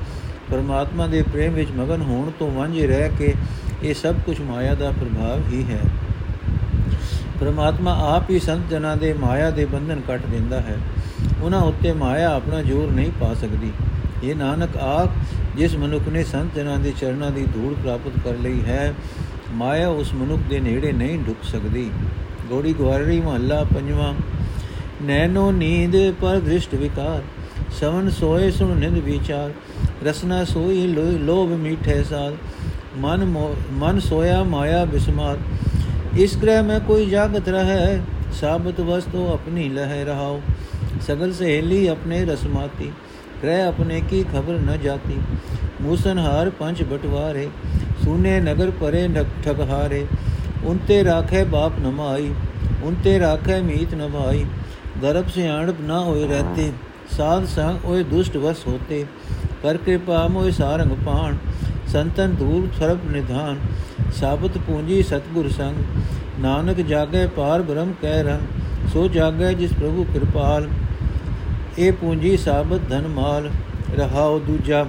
ਪਰਮਾਤਮਾ 0.50 1.06
ਦੇ 1.06 1.22
ਪ੍ਰੇਮ 1.22 1.52
ਵਿੱਚ 1.52 1.70
ਮਗਨ 1.70 2.02
ਹੋਣ 2.02 2.30
ਤੋਂ 2.38 2.50
ਵਾਂਝੇ 2.50 2.86
ਰਹਿ 2.86 3.10
ਕੇ 3.18 3.34
ਇਹ 3.82 3.94
ਸਭ 3.94 4.14
ਕੁਝ 4.26 4.40
ਮਾਇਆ 4.40 4.74
ਦਾ 4.74 4.90
ਪ੍ਰਭਾਵ 4.90 5.42
ਹੀ 5.52 5.64
ਹੈ। 5.70 5.80
ਪਰਮਾਤਮਾ 7.40 8.16
ਆਪ 8.16 8.30
ਹੀ 8.30 8.38
ਸੰਤ 8.38 8.70
ਜਨਾਂ 8.70 8.96
ਦੇ 8.96 9.12
ਮਾਇਆ 9.12 9.50
ਦੇ 9.50 9.64
ਬੰਧਨ 9.64 10.00
ਕੱਟ 10.00 10.26
ਦਿੰਦਾ 10.26 10.60
ਹੈ। 10.60 10.76
ਉਹਨਾਂ 11.42 11.60
ਉੱਤੇ 11.60 11.92
ਮਾਇਆ 11.92 12.34
ਆਪਣਾ 12.34 12.62
ਜ਼ੋਰ 12.62 12.90
ਨਹੀਂ 12.90 13.10
ਪਾ 13.20 13.34
ਸਕਦੀ। 13.34 13.72
ਇਹ 14.24 14.36
ਨਾਨਕ 14.36 14.76
ਆਖ 14.76 15.08
ਜਿਸ 15.56 15.74
ਮਨੁੱਖ 15.74 16.08
ਨੇ 16.08 16.24
ਸੰਤ 16.24 16.54
ਜਨਾਂ 16.54 16.78
ਦੇ 16.78 16.92
ਚਰਨਾਂ 17.00 17.30
ਦੀ 17.30 17.46
ਧੂੜ 17.54 17.74
ਪ੍ਰਾਪਤ 17.74 18.18
ਕਰ 18.24 18.34
ਲਈ 18.42 18.60
ਹੈ, 18.66 18.94
ਮਾਇਆ 19.52 19.88
ਉਸ 19.88 20.14
ਮਨੁੱਖ 20.14 20.42
ਦੇ 20.50 20.60
ਨੇੜੇ 20.60 20.92
ਨਹੀਂ 20.92 21.18
ਢੁਕ 21.18 21.44
ਸਕਦੀ। 21.44 21.90
ਗੋੜੀ 22.48 22.74
ਗਵਾਰੀ 22.78 23.20
ਮਹੱਲਾ 23.20 23.64
ਪੰਜਵਾਂ 23.64 24.14
ਨੈਨੋ 25.02 25.50
ਨੀਂਦ 25.52 25.96
ਪਰ 26.20 26.40
ਦ੍ਰਿਸ਼ਟ 26.40 26.74
ਵਿਕਾਰ। 26.74 27.22
ਸਵਨ 27.70 28.08
ਸੋਏ 28.10 28.50
ਸੁਣ 28.50 28.74
ਨਿੰਦ 28.76 28.98
ਵਿਚਾਰ, 28.98 29.50
ਰਸਨਾ 30.06 30.44
ਸੋਈ 30.44 30.86
ਲੋਭ 31.18 31.50
ਮੀਠੇ 31.58 32.02
ਸਾਲ 32.04 32.36
ਮਨ 32.96 33.24
ਮਨ 33.72 33.98
ਸੋਇਆ 34.00 34.42
ਮਾਇਆ 34.44 34.84
ਬਿਸਮਾਰ। 34.84 35.38
ਇਸ 36.16 36.36
ਗ੍ਰਹਿ 36.36 36.62
ਮੈਂ 36.62 36.78
ਕੋਈ 36.80 37.06
ਜਾਗਤ 37.06 37.48
ਰਹੈ, 37.48 38.00
ਸਾਬਤ 38.40 38.80
ਵਸਤੋ 38.80 39.26
ਆਪਣੀ 39.32 39.68
ਲਹਿ 39.68 40.04
ਰਹਾਓ 40.04 40.40
ਸਗਲ 41.06 41.32
ਸਹੇਲੀ 41.32 41.86
ਆਪਣੇ 41.86 42.24
ਰਸਮਾਤੀ 42.24 42.90
ਗ੍ਰਹਿ 43.42 43.62
ਆਪਣੇ 43.62 44.00
ਕੀ 44.00 44.22
ਖਬਰ 44.32 44.58
ਨ 44.60 44.76
ਜਾਤੀ। 44.82 45.18
ਮੂਸਨ 45.80 46.18
ਹਾਰ 46.18 46.50
ਪੰਜ 46.50 46.82
ਬਟਵਾਰੇ, 46.82 47.48
ਸੂਨੇ 48.04 48.38
ਨਗਰ 48.40 48.70
ਪਰੇ 48.70 49.08
ਠਗਹਾਰੇ। 49.44 50.06
ਉਨਤੇ 50.64 51.02
ਰਾਖੇ 51.04 51.44
ਬਾਪ 51.44 51.78
ਨਮਾਈ 51.80 52.32
ਉਨਤੇ 52.82 53.18
ਰਾਖੇ 53.20 53.60
ਮੀਤ 53.60 53.94
ਨਭਾਈ 53.94 54.44
ਗਰਭ 55.02 55.28
ਸਿਆਣਪ 55.28 55.80
ਨਾ 55.80 56.00
ਹੋਏ 56.00 56.26
ਰਹਤੇ। 56.28 56.70
ਸਾਧ 57.16 57.44
ਸੰਗ 57.46 57.84
ਓਏ 57.84 58.02
ਦੁਸ਼ਟ 58.02 58.36
ਵਸ 58.36 58.66
ਹੋਤੇ, 58.66 59.04
ਕਰ 59.62 59.76
ਕਿਰਪਾ 59.76 60.26
ਮੋਇ 60.28 60.50
ਸਾਰੰਗ 60.50 60.92
ਪਾਣ, 61.06 61.36
ਸੰਤਨ 61.92 62.34
ਦੂਰ 62.34 62.68
ਸਰਬ 62.78 63.10
ਨਿਧਾਨ, 63.10 63.58
ਸਾਬਤ 64.20 64.58
ਪੂੰਜੀ 64.58 65.02
ਸਤਗੁਰ 65.02 65.48
ਸੰਗ, 65.48 65.76
ਨਾਨਕ 66.40 66.80
ਜਾਗੇ 66.80 67.26
ਪਾਰ 67.26 67.62
ਬ੍ਰਹਮ 67.62 67.92
ਕਹਿ 68.02 68.22
ਰੰਗ, 68.22 68.88
ਸੋ 68.92 69.06
ਜਾਗੇ 69.08 69.54
ਜਿਸ 69.54 69.72
ਪ੍ਰਭੂ 69.72 70.04
ਕਿਰਪਾਲ 70.04 70.68
ਇਹ 71.78 71.92
ਪੂੰਜੀ 71.92 72.36
ਸਾਬਤ 72.36 72.88
ਧਨ 72.88 73.06
ਮਾਲ, 73.08 73.50
ਰਹਾਉ 73.98 74.38
ਦੂਜਾ। 74.38 74.86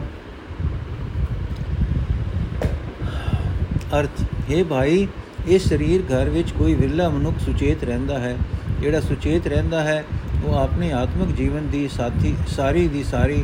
ਅਰਥ, 4.00 4.24
ਹੈ 4.52 4.64
ਭਾਈ 4.64 5.08
ਇਹ 5.48 5.60
ਸਰੀਰ 5.60 6.02
ਘਰ 6.04 6.30
ਵਿੱਚ 6.30 6.52
ਕੋਈ 6.52 6.74
ਵਿਰਲਾ 6.74 7.10
ਮਨੁੱਖ 7.10 7.40
ਸੁਚੇਤ 7.40 7.84
ਰਹਿੰਦਾ 7.84 8.20
ਹੈ, 8.20 8.36
ਜਿਹੜਾ 8.82 9.00
ਸੁਚੇਤ 9.00 9.48
ਰਹਿੰਦਾ 9.48 9.84
ਹੈ 9.84 10.04
ਉਹ 10.46 10.54
ਆਪਣੇ 10.54 10.92
ਆਤਮਿਕ 10.92 11.36
ਜੀਵਨ 11.36 11.68
ਦੀ 11.68 11.88
ਸਾਥੀ, 11.88 12.36
ਸਾਰੀ 12.48 12.88
ਦੀ 12.88 13.04
ਸਾਰੀ 13.04 13.44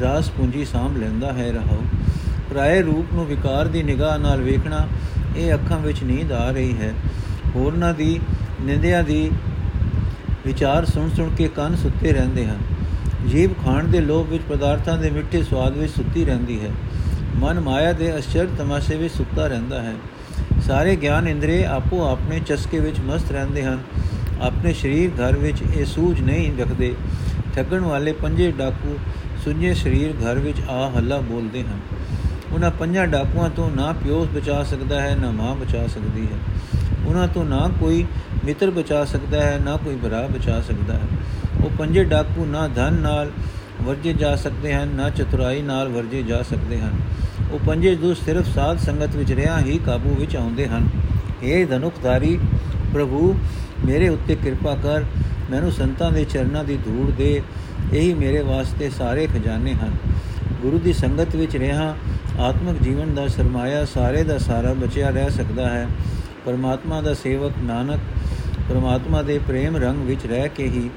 ਰਾਸ 0.00 0.30
ਪੂੰਜੀ 0.30 0.64
ਸਾਂਭ 0.64 0.96
ਲੈਂਦਾ 0.96 1.32
ਹੈ 1.32 1.52
ਰਹਾਉ। 1.52 1.82
ਪ੍ਰਾਏ 2.50 2.82
ਰੂਪ 2.82 3.06
ਨੂੰ 3.12 3.26
ਵਿਕਾਰ 3.26 3.66
ਦੀ 3.66 3.82
ਨਿਗਾਹ 3.82 4.18
ਨਾਲ 4.18 4.40
ਵੇਖਣਾ 4.40 4.88
ਇਹ 5.36 5.54
ਅੱਖਾਂ 5.54 5.78
ਵਿੱਚ 5.78 6.02
ਨੀਂਦ 6.02 6.32
ਆ 6.32 6.50
ਰਹੀ 6.50 6.76
ਹੈ। 6.78 6.94
ਹੋਰਨਾਂ 7.56 7.94
ਦੀ 7.94 8.20
ਨਿੰਦਿਆ 8.60 9.02
ਦੀ 9.02 9.30
ਵਿਚਾਰ 10.46 10.84
ਸੁਣ 10.84 11.10
ਸੁਣ 11.10 11.34
ਕੇ 11.34 11.48
ਕੰਨ 11.48 11.76
ਸੁੱਤੇ 11.76 12.12
ਰਹਿੰਦੇ 12.12 12.46
ਹਨ। 12.46 12.58
ਜੀਵ 13.28 13.50
ਖਾਣ 13.64 13.84
ਦੇ 13.84 14.00
ਲੋਭ 14.00 14.28
ਵਿੱਚ 14.28 14.42
ਪਦਾਰਥਾਂ 14.48 14.98
ਦੇ 14.98 15.10
ਮਿੱਠੇ 15.10 15.42
ਸਵਾਦ 15.42 15.76
ਵਿੱਚ 15.76 15.92
ਸੁੱਤੀ 15.92 16.24
ਰਹਿੰਦੀ 16.24 16.60
ਹੈ। 16.60 16.70
ਮਨ 17.36 17.60
ਮਾਇਆ 17.60 17.92
ਦੇ 17.92 18.18
ਅਸ਼ਰ 18.18 18.48
ਤਮਾਸ਼ੇ 18.58 18.96
ਵਿੱਚ 18.96 19.14
ਸੁੱਤਾ 19.14 19.46
ਰਹਿੰਦਾ 19.46 19.82
ਹੈ। 19.82 19.94
ਸਾਰੇ 20.66 20.96
ਗਿਆਨ 20.96 21.28
ਇੰਦਰੀ 21.28 21.62
ਆਪੋ 21.62 22.08
ਆਪਣੇ 22.08 22.40
ਚਸਕੇ 22.40 22.80
ਵਿੱਚ 22.80 23.00
ਮਸਤ 23.00 23.32
ਰਹਿੰਦੇ 23.32 23.64
ਹਨ। 23.64 23.78
ਆਪਣੇ 24.40 24.72
ਸਰੀਰ 24.72 25.10
ਘਰ 25.10 25.36
ਵਿੱਚ 25.36 25.62
ਇਹ 25.76 25.84
ਸੂਝ 25.84 26.20
ਨਹੀਂ 26.20 26.58
ਰੱਖਦੇ। 26.58 26.94
ਠੱਗਣ 27.54 27.80
ਵਾਲੇ 27.80 28.12
ਪੰਜੇ 28.12 28.50
ਡਾਕੂ 28.50 28.96
ਸੁਝੇ 29.44 29.74
ਸਰੀਰ 29.74 30.10
ਘਰ 30.10 30.38
ਵਿੱਚ 30.38 30.60
ਆ 30.68 30.92
ਹੱਲਾ 30.96 31.18
ਬੋਲਦੇ 31.20 31.62
ਹਨ। 31.62 31.80
ਉਹਨਾਂ 32.52 32.70
ਪੰਜਾਂ 32.70 33.06
ਡਾਕੂਆਂ 33.06 33.50
ਤੋਂ 33.50 33.70
ਨਾ 33.70 33.92
ਪਿਓ 33.92 34.26
ਬਚਾ 34.34 34.62
ਸਕਦਾ 34.62 35.00
ਹੈ, 35.00 35.16
ਨਾ 35.20 35.30
ਮਾਂ 35.30 35.54
ਬਚਾ 35.54 35.86
ਸਕਦੀ 35.86 36.26
ਹੈ। 36.26 36.38
ਉਹਨਾਂ 37.06 37.28
ਤੋਂ 37.28 37.44
ਨਾ 37.44 37.70
ਕੋਈ 37.80 38.06
ਮਿੱਤਰ 38.44 38.70
ਬਚਾ 38.70 39.04
ਸਕਦਾ 39.04 39.42
ਹੈ, 39.42 39.60
ਨਾ 39.64 39.76
ਕੋਈ 39.76 39.96
ਭਰਾ 39.96 40.26
ਬਚਾ 40.26 40.60
ਸਕਦਾ 40.60 40.94
ਹੈ। 40.94 41.06
ਉਹ 41.64 41.70
ਪੰਜੇ 41.78 42.04
ਡਾਕੂ 42.04 42.44
ਨਾ 42.44 42.68
ਧਨ 42.68 42.92
ਨਾਲ 42.92 43.30
ਵਰਜੇ 43.82 44.12
ਜਾ 44.12 44.36
ਸਕਦੇ 44.36 44.74
ਹਨ, 44.74 44.88
ਨਾ 44.88 45.10
ਚਤੁਰਾਈ 45.10 45.62
ਨਾਲ 45.62 45.88
ਵਰਜੇ 45.88 46.22
ਜਾ 46.22 46.42
ਸਕਦੇ 46.42 46.80
ਹਨ। 46.80 46.92
ਉਹ 47.52 47.58
ਪੰਜੇ 47.58 47.94
ਦੁਸ਼ 47.94 48.24
ਸਿਰਫ 48.24 48.54
ਸਾਧ 48.54 48.78
ਸੰਗਤ 48.78 49.16
ਵਿੱਚ 49.16 49.32
ਰਿਆਂ 49.32 49.58
ਹੀ 49.58 49.78
ਕਾਬੂ 49.78 50.14
ਵਿੱਚ 50.14 50.36
ਆਉਂਦੇ 50.36 50.66
ਹਨ। 50.66 50.88
ਇਹ 51.42 51.66
ਧਨੁਖਧਾਰੀ 51.66 52.38
ਪ੍ਰਭੂ 52.94 53.34
ਮੇਰੇ 53.84 54.08
ਉੱਤੇ 54.08 54.36
ਕਿਰਪਾ 54.36 54.74
ਕਰ, 54.74 55.04
ਮੈਨੂੰ 55.50 55.72
ਸੰਤਾਂ 55.72 56.12
ਦੇ 56.12 56.24
ਚਰਨਾਂ 56.24 56.64
ਦੀ 56.64 56.76
ਧੂੜ 56.76 57.10
ਦੇ। 57.10 57.42
ਇਹੀ 57.92 58.14
ਮੇਰੇ 58.14 58.42
ਵਾਸਤੇ 58.42 58.90
ਸਾਰੇ 58.90 59.26
ਖਜ਼ਾਨੇ 59.26 59.74
ਹਨ। 59.74 59.90
ਗੁਰੂ 60.62 60.78
ਦੀ 60.78 60.92
ਸੰਗਤ 60.92 61.36
ਵਿੱਚ 61.36 61.56
ਰਹਾ, 61.56 61.94
ਆਤਮਿਕ 62.40 62.82
ਜੀਵਨ 62.82 63.14
ਦਾ 63.14 63.26
ਸਰਮਾਇਆ, 63.28 63.84
ਸਾਰੇ 63.84 64.22
ਦਾ 64.22 64.38
ਸਾਰਾ 64.38 64.72
ਬਚਿਆ 64.72 65.10
ਰਹਿ 65.10 65.30
ਸਕਦਾ 65.30 65.70
ਹੈ। 65.70 65.86
ਪਰਮਾਤਮਾ 66.46 67.00
ਦਾ 67.00 67.14
ਸੇਵਕ 67.14 67.52
ਨਾਨਕ, 67.62 68.00
ਪਰਮਾਤਮਾ 68.68 69.22
ਦੇ 69.22 69.38
ਪ੍ਰੇਮ 69.38 69.76
ਰੰਗ 69.76 70.06
ਵਿੱਚ 70.06 70.26
ਰਹਿ 70.26 70.48
ਕੇ 70.48 70.64
ਹੀ 70.64 70.90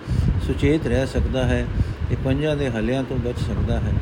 ਸੁਚੇਤ 0.48 0.88
ਰਹਿ 0.88 1.08
ਸਕਦਾ 1.08 1.44
ਹੈ 1.44 1.66
ਤੇ 2.10 2.18
ਪੰਜਾਂ 2.25 2.56
ਦੇ 2.56 2.70
ਹਲਿਆਂ 2.70 3.04
ਤੋਂ 3.04 3.18
ਬਚ 3.18 3.40
ਸਕਦਾ 3.40 3.80
ਹੈ। 3.80 3.94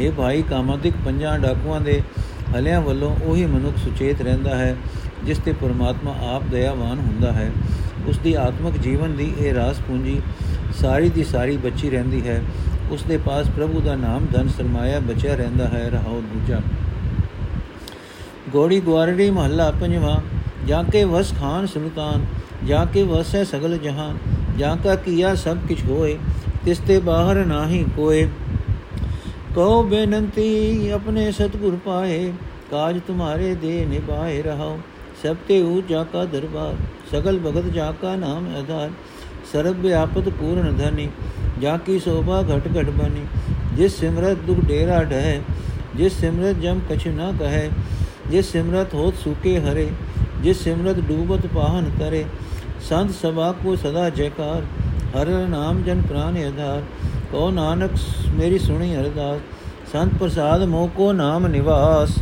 ਇਹ 0.00 0.12
ਭਾਈ 0.12 0.42
ਕਾਮਾਦਿਕ 0.42 0.94
ਪੰਜਾਂ 1.04 1.38
ਡਾਕੂਆਂ 1.38 1.80
ਦੇ 1.80 2.02
ਹਲਿਆਂ 2.56 2.80
ਵੱਲੋਂ 2.80 3.16
ਉਹੀ 3.24 3.46
ਮਨੁੱਖ 3.46 3.76
ਸੁਚੇਤ 3.76 4.22
ਰਹਿੰਦਾ 4.22 4.54
ਹੈ। 4.54 4.76
ਜਿਸ 5.26 5.38
ਤੇ 5.38 5.52
ਪਰਮਾਤਮਾ 5.52 6.14
ਆਪ 6.34 6.42
ਦਇਆਵਾਨ 6.42 6.98
ਹੁੰਦਾ 6.98 7.32
ਹੈ 7.32 7.50
ਉਸ 8.08 8.18
ਦੀ 8.18 8.34
ਆਤਮਿਕ 8.34 8.76
ਜੀਵਨ 8.76 9.16
ਦੀ 9.16 9.34
ਇਹ 9.38 9.54
ਰਾਸ 9.54 9.76
ਪੂੰਜੀ 9.78 10.22
ਸਾਰੀ 10.80 11.08
ਦੀ 11.08 11.24
ਸਾਰੀ 11.24 11.56
ਬੱਚੀ 11.56 11.90
ਰਹਿੰਦੀ 11.90 12.28
ਹੈ। 12.28 12.42
ਉਸ 12.90 13.02
ਦੇ 13.02 13.16
ਪਾਸ 13.16 13.48
ਪ੍ਰਭੂ 13.48 13.80
ਦਾ 13.80 13.96
ਨਾਮ 13.96 14.26
ਧਨ 14.32 14.48
ਸਰਮਾਇਆ 14.48 15.00
ਬਚਿਆ 15.00 15.34
ਰਹਿੰਦਾ 15.34 15.68
ਹੈ। 15.68 15.90
ਰਹਾਉ 15.90 16.20
ਦੂਜਾ। 16.20 16.60
ਗੋੜੀ 18.48 18.80
ਗਵਾਰੜੀ 18.80 19.30
ਮਹੱਲਾ 19.30 19.70
ਪੰਜਵਾਂ, 19.70 20.16
ਜਾਂ 20.66 20.84
ਕੇ 20.84 21.04
ਵਸ 21.04 21.32
ਖਾਨ 21.40 21.66
ਸੁਲਤਾਨ, 21.66 22.26
ਜਾਂ 22.64 22.86
ਕੇ 22.86 23.02
ਵਸ 23.02 23.34
ਹੈ 23.34 23.44
ਸਗਲ 23.44 23.78
ਜਹਾਨ, 23.78 24.18
ਜਾਂ 24.58 24.76
ਕਾ 24.76 24.94
ਕੀਆ 24.94 25.34
ਸਭ 25.34 25.56
ਕਿਛ 25.68 25.84
ਹੋਏ, 25.84 26.18
ਤਿਸ 26.64 26.78
ਤੇ 26.78 26.98
ਬਾਹਰ 26.98 27.44
ਨਾਹੀ 27.44 27.84
ਕੋਏ। 27.96 28.28
ਕਹੋ 29.54 29.82
ਬੇਨੰਤੀ, 29.82 30.90
ਆਪਣੇ 30.90 31.32
ਸਤਗੁਰ 31.32 31.78
ਪਾਏ, 31.84 32.32
ਕਾਜ 32.70 33.00
ਤੁਮਾਰੇ 33.06 33.54
ਦੇ 33.54 33.84
ਨਿਭਾਏ 33.84 34.42
ਰਹਾਓ। 34.42 34.78
ਸਭ 35.24 35.36
ਤੇ 35.48 35.60
ਊਚਾ 35.64 36.02
ਕਾ 36.04 36.24
ਦਰਬਾਰ 36.26 36.74
ਸਗਲ 37.12 37.38
ਭਗਤ 37.40 37.66
ਜਾ 37.74 37.90
ਕਾ 37.92 38.14
ਨਾਮ 38.16 38.48
ਆਧਾਰ 38.56 38.90
ਸਰਬ 39.52 39.76
ਵਿਆਪਤ 39.80 40.28
ਪੂਰਨ 40.30 40.76
ਧਨੀ 40.76 41.08
ਜਾ 41.60 41.76
ਕੀ 41.76 41.98
ਸੋਭਾ 41.98 42.40
ਘਟ 42.44 42.66
ਘਟ 42.70 42.90
ਬਨੀ 42.90 43.24
ਜਿਸ 43.76 43.98
ਸਿਮਰਤ 44.00 44.38
ਦੁਖ 44.46 44.58
ਡੇਰਾ 44.60 45.02
ਢਹਿ 45.04 45.40
ਜਿਸ 45.94 46.18
ਸਿਮਰਤ 46.20 46.56
ਜਮ 46.56 46.80
ਕਛ 46.90 47.06
ਨਾ 47.08 47.30
ਕਹੈ 47.38 47.68
ਜਿਸ 48.30 48.50
ਸਿਮਰਤ 48.52 48.94
ਹੋਤ 48.94 49.14
ਸੁਕੇ 49.14 49.58
ਹਰੇ 49.60 49.88
ਜਿਸ 50.42 50.62
ਸਿਮਰਤ 50.64 51.00
ਡੂਬਤ 51.08 51.46
ਪਾਹਨ 51.46 51.90
ਤਰੇ 51.98 52.24
ਸੰਤ 52.88 53.10
ਸਭਾ 53.12 53.50
ਕੋ 53.62 53.76
ਸਦਾ 53.76 54.08
ਜੈਕਾਰ 54.10 54.62
ਹਰ 55.14 55.30
ਨਾਮ 55.48 55.82
ਜਨ 55.82 56.02
ਪ੍ਰਾਨ 56.02 56.36
ਆਧਾਰ 56.38 56.82
ਕੋ 57.32 57.50
ਨਾਨਕ 57.52 57.96
ਮੇਰੀ 58.34 58.58
ਸੁਣੀ 58.58 58.94
ਅਰਦਾਸ 58.96 59.40
ਸੰਤ 59.92 60.14
ਪ੍ਰਸਾਦ 60.14 60.64
ਮੋ 60.68 60.86
ਕੋ 60.96 61.12
ਨਾਮ 61.14 61.46
ਨਿਵਾਸ 61.46 62.18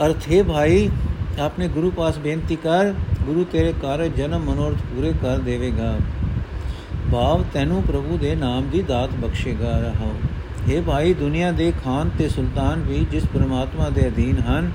ਅਰਥ 0.00 0.28
ਹੈ 0.28 0.42
ਭਾਈ 0.42 0.88
ਆਪਣੇ 1.38 1.68
ਗੁਰੂ 1.68 1.90
ਪਾਸ 1.90 2.18
ਬੇਨਤੀ 2.18 2.56
ਕਰ, 2.56 2.92
ਗੁਰੂ 3.26 3.44
ਤੇਰੇ 3.44 3.72
ਕਾਰਜ 3.82 4.14
ਜਨਮ 4.16 4.44
ਮਨੋਰਥ 4.44 4.76
ਪੂਰੇ 4.76 5.12
ਕਰ 5.22 5.38
ਦੇਵੇਗਾ। 5.38 5.98
ਭਾਵ 7.12 7.44
ਤੈਨੂੰ 7.52 7.82
ਪ੍ਰਭੂ 7.82 8.18
ਦੇ 8.18 8.34
ਨਾਮ 8.34 8.68
ਦੀ 8.68 8.82
ਦਾਤ 8.82 9.10
ਬਖਸ਼ੇਗਾ 9.14 9.78
ਰਹਾਓ 9.78 10.14
ਇਹ 10.68 10.82
ਭਾਈ, 10.82 11.14
ਦੁਨੀਆ 11.14 11.50
ਦੇ 11.52 11.72
ਖਾਨ 11.84 12.10
ਤੇ 12.18 12.28
ਸੁਲਤਾਨ 12.28 12.82
ਵੀ 12.82 13.06
ਜਿਸ 13.10 13.24
ਪਰਮਾਤਮਾ 13.34 13.88
ਦੇ 13.88 14.06
ਅਧੀਨ 14.08 14.38
ਹਨ, 14.38 14.70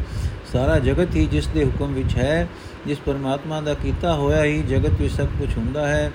ਸਾਰਾ 0.54 0.80
ਜਗਤ 0.80 1.16
ਹੀ 1.16 1.26
ਜਿਸ 1.26 1.48
ਦੇ 1.48 1.64
ਹੁਕਮ 1.64 1.94
ਵਿੱਚ 1.94 2.16
ਹੈ, 2.18 2.48
ਜਿਸ 2.88 3.00
ਪਰਮਾਤਮਾ 3.00 3.62
ਦਾ 3.62 3.74
ਕੀਤਾ 3.74 4.14
ਹੋਇਆ 4.14 4.44
ਹੀ 4.44 4.62
ਜਗਤ 4.62 5.02
ਵਿੱਚ 5.02 5.14
ਸਭ 5.14 5.26
ਕੁਝ 5.40 5.50
ਹੁੰਦਾ 5.58 5.88
ਹੈ, 5.88 6.12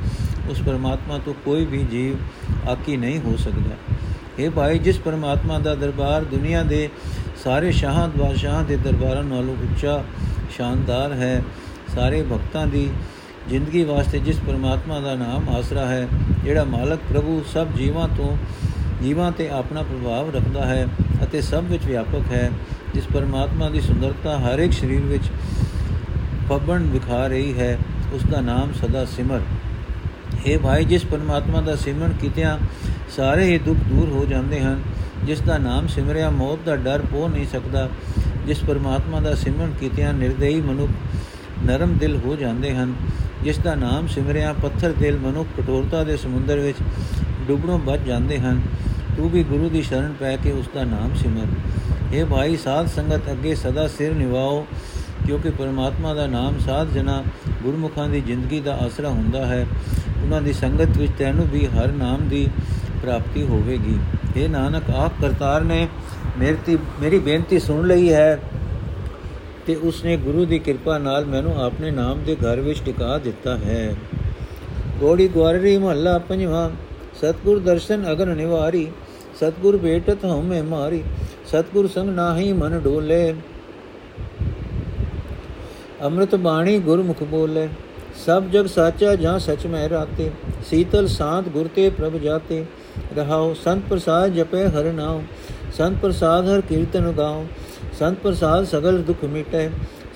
ਉਸ 0.50 0.60
ਪਰਮਾਤਮਾ 0.66 1.18
ਤੋਂ 1.18 1.34
ਕੋਈ 1.44 1.64
ਵੀ 1.64 1.84
ਜੀਵ 1.90 2.68
ਆਕੀ 2.68 2.96
ਨਹੀਂ 2.96 3.18
ਹੋ 3.18 3.36
ਸਕਦਾ। 3.36 3.76
ਇਹ 4.38 4.50
ਭਾਈ, 4.50 4.78
ਜਿਸ 4.78 4.98
ਪਰਮਾਤਮਾ 4.98 5.58
ਦਾ 5.58 5.74
ਦਰਬਾਰ 5.74 6.24
ਦੁਨੀਆ 6.24 6.62
ਦੇ 6.62 6.88
ਸਾਰੇ 7.44 7.72
ਸ਼ਾਹਾਂ 7.72 8.08
ਦਵਾਸ਼ਾਹਾਂ 8.08 8.62
ਦੇ 8.64 8.76
ਦਰਬਾਰਾਂ 8.76 9.22
ਨਾਲੋਂ 9.24 9.54
ਉੱਚਾ 9.54 10.02
ਸ਼ਾਨਦਾਰ 10.56 11.12
ਹੈ। 11.12 11.42
ਸਾਰੇ 11.94 12.22
ਭਗਤਾਂ 12.22 12.66
ਦੀ 12.66 12.88
ਜ਼ਿੰਦਗੀ 13.48 13.84
ਵਾਸਤੇ 13.84 14.18
ਜਿਸ 14.18 14.40
ਪਰਮਾਤਮਾ 14.46 15.00
ਦਾ 15.00 15.14
ਨਾਮ 15.14 15.48
ਆਸਰਾ 15.48 15.86
ਹੈ, 15.86 16.08
ਜਿਹੜਾ 16.44 16.64
ਮਾਲਕ 16.64 16.98
ਪ੍ਰਭੂ 17.08 17.42
ਸਭ 17.52 17.68
ਜੀਵਾਂ 17.76 18.08
ਤੋਂ, 18.08 18.36
ਜੀਵਾਂ 19.02 19.32
ਤੇ 19.32 19.48
ਆਪਣਾ 19.48 19.82
ਪ੍ਰਭਾਵ 19.82 20.30
ਰੱਖਦਾ 20.34 20.66
ਹੈ 20.66 20.86
ਅਤੇ 21.22 21.40
ਸਭ 21.40 21.64
ਵਿੱਚ 21.64 21.84
ਵਿਆਪਕ 21.86 22.32
ਹੈ। 22.32 22.50
ਜਿਸ 22.94 23.04
ਪਰਮਾਤਮਾ 23.14 23.68
ਦੀ 23.68 23.80
ਸੁੰਦਰਤਾ 23.80 24.38
ਹਰ 24.38 24.58
ਇੱਕ 24.58 24.72
ਸਰੀਰ 24.72 25.00
ਵਿੱਚ 25.00 25.24
ਫੱਬਣ 26.48 26.82
ਵਿਖਾ 26.82 27.26
ਰਹੀ 27.26 27.58
ਹੈ, 27.58 27.78
ਉਸ 28.12 28.22
ਦਾ 28.24 28.40
ਨਾਮ 28.40 28.72
ਸਦਾ 28.72 29.04
ਸਿਮਰ। 29.04 29.40
ਇਹ 30.46 30.58
ਭਾਈ, 30.58 30.84
ਜਿਸ 30.84 31.04
ਪਰਮਾਤਮਾ 31.04 31.60
ਦਾ 31.60 31.76
ਸਿਮਰਨ 31.76 32.12
ਕੀਤਿਆਂ 32.12 32.58
ਸਾਰੇ 33.16 33.44
ਹੀ 33.44 33.58
ਦੁੱਖ 33.58 33.78
ਦੂਰ 33.78 34.08
ਹੋ 34.08 34.24
ਜਾਂਦੇ 34.24 34.60
ਹਨ, 34.60 34.82
ਜਿਸ 35.24 35.40
ਦਾ 35.40 35.58
ਨਾਮ 35.58 35.86
ਸਿਮਰਿਆ, 35.86 36.30
ਮੌਤ 36.30 36.58
ਦਾ 36.66 36.76
ਡਰ 36.76 37.02
ਪੋ 37.10 37.28
ਨਹੀਂ 37.28 37.46
ਸਕਦਾ। 37.46 37.88
ਜਿਸ 38.48 38.62
ਪਰਮਾਤਮਾ 38.64 39.20
ਦਾ 39.20 39.34
ਸਿਮਰਨ 39.34 39.72
ਕੀਤਿਆਂ 39.80 40.12
ਨਿਰਦਈ 40.12 40.60
ਮਨੁੱਖ 40.60 40.90
ਨਰਮ 41.64 41.96
ਦਿਲ 41.98 42.16
ਹੋ 42.16 42.36
ਜਾਂਦੇ 42.36 42.74
ਹਨ, 42.74 42.94
ਜਿਸ 43.44 43.58
ਦਾ 43.58 43.74
ਨਾਮ 43.74 44.06
ਸਿਮਰਿਆ 44.06 44.52
ਪੱਥਰ 44.52 44.92
ਦਿਲ 44.92 45.18
ਮਨੁੱਖ 45.18 45.48
ਕਠੋਰਤਾ 45.56 46.02
ਦੇ 46.04 46.16
ਸਮੁੰਦਰ 46.16 46.58
ਵਿੱਚ 46.58 46.78
ਡੁੱਬਣੋਂ 47.48 47.78
ਬਚ 47.78 48.00
ਜਾਂਦੇ 48.00 48.38
ਹਨ, 48.38 48.60
ਤੂੰ 49.16 49.30
ਵੀ 49.30 49.42
ਗੁਰੂ 49.44 49.68
ਦੀ 49.68 49.82
ਸ਼ਰਨ 49.82 50.12
ਪੈ 50.20 50.36
ਕੇ 50.36 50.52
ਉਸ 50.52 50.68
ਦਾ 50.74 50.84
ਨਾਮ 50.84 51.14
ਸਿਮਰ। 51.14 52.14
ਇਹ 52.14 52.24
ਭਾਈ, 52.24 52.56
ਸਾਧ 52.56 52.86
ਸੰਗਤ 52.86 53.30
ਅੱਗੇ 53.32 53.54
ਸਦਾ 53.54 53.86
ਸਿਰ 53.88 54.14
ਨਿਵਾਓ, 54.14 54.66
ਕਿਉਂਕਿ 55.26 55.50
ਪਰਮਾਤਮਾ 55.50 56.14
ਦਾ 56.14 56.26
ਨਾਮ 56.26 56.58
ਸਾਧ 56.58 56.92
ਜਨਾ 56.92 57.22
ਗੁਰਮੁਖਾਂ 57.62 58.08
ਦੀ 58.08 58.20
ਜ਼ਿੰਦਗੀ 58.20 58.60
ਦਾ 58.60 58.74
ਆਸਰਾ 58.76 59.08
ਹੁੰਦਾ 59.08 59.46
ਹੈ। 59.46 59.66
ਉਹਨਾਂ 60.22 60.42
ਦੀ 60.42 60.52
ਸੰਗਤ 60.52 60.96
ਵਿੱਚ 60.96 61.12
ਤੈਨੂੰ 61.18 61.46
ਵੀ 61.46 61.66
ਹਰ 61.66 61.92
ਨਾਮ 61.92 62.28
ਦੀ 62.28 62.48
ਪ੍ਰਾਪਤੀ 63.02 63.42
ਹੋਵੇਗੀ। 63.42 63.98
ਇਹ 64.36 64.48
ਨਾਨਕ, 64.48 64.90
ਆਪ 64.90 65.20
ਕਰਤਾਰ 65.20 65.64
ਨੇ 65.64 65.88
ਮੇਰੀ 66.38 66.76
ਮੇਰੀ 67.00 67.18
ਬੇਨਤੀ 67.18 67.58
ਸੁਣ 67.58 67.86
ਲਈ 67.86 68.12
ਹੈ 68.12 68.38
ਤੇ 69.66 69.74
ਉਸਨੇ 69.74 70.16
ਗੁਰੂ 70.16 70.44
ਦੀ 70.44 70.58
ਕਿਰਪਾ 70.58 70.98
ਨਾਲ 70.98 71.24
ਮੈਨੂੰ 71.24 71.54
ਆਪਣੇ 71.62 71.90
ਨਾਮ 71.90 72.22
ਦੇ 72.24 72.36
ਘਰ 72.36 72.60
ਵਿੱਚ 72.60 72.82
ਟਿਕਾ 72.84 73.16
ਦਿੱਤਾ 73.18 73.56
ਹੈ। 73.56 73.94
ਗੋੜੀ 75.00 75.28
ਗਵਾਰੀ 75.28 75.76
ਮਹੱਲਾ 75.78 76.18
ਪੰਜਵਾਂ, 76.18 76.70
ਸਤਗੁਰ 77.20 77.58
ਦਰਸ਼ਨ 77.58 78.10
ਅਗਨ 78.12 78.34
ਨਿਵਾਰੀ, 78.36 78.86
ਸਤਗੁਰ 79.40 79.76
ਭੇਟਤ 79.76 80.24
ਹਉਮੈ 80.24 80.62
ਮਾਰੀ, 80.62 81.02
ਸਤਗੁਰ 81.46 81.88
ਸੰਗ 81.88 82.10
ਨਾਹੀ 82.10 82.52
ਮਨ 82.52 82.78
ਡੋਲੇ। 82.80 83.34
ਅੰਮ੍ਰਿਤ 86.02 86.34
ਬਾਣੀ 86.34 86.78
ਗੁਰਮੁਖ 86.78 87.22
ਬੋਲੇ, 87.22 87.68
ਸਭ 88.26 88.48
ਜਗ 88.50 88.66
ਸਾਚਾ 88.66 89.14
ਜਾਂ 89.14 89.38
ਸਚ 89.38 89.66
ਮਹਿ 89.66 89.88
ਰਾਤੇ 89.88 90.30
ਸੀਤਲ 90.70 91.06
ਸਾਧ 91.08 91.48
ਗੁਰ 91.48 91.68
ਤੇ 91.76 91.88
ਪ੍ਰਭ 91.90 92.16
ਜਾਤੇ 92.16 92.64
ਰਹਾਓ 93.16 93.54
ਸੰਤ 93.54 93.82
ਪ੍ਰਸਾਦ 93.90 94.34
ਜਪੇ 94.34 94.64
ਹਰ 94.68 94.92
ਨਾਮ 94.92 95.22
ਸੰਤ 95.78 95.98
ਪ੍ਰਸਾਦ 95.98 96.48
ਹਰ 96.48 96.60
ਕੀਰਤਨ 96.60 97.12
ਗਾਓ 97.12 97.44
ਸੰਤ 97.98 98.18
ਪ੍ਰਸਾਦ 98.18 98.64
ਸਗਲ 98.64 99.02
ਦੁਖ 99.02 99.24
ਮਿਟੇ, 99.24 99.68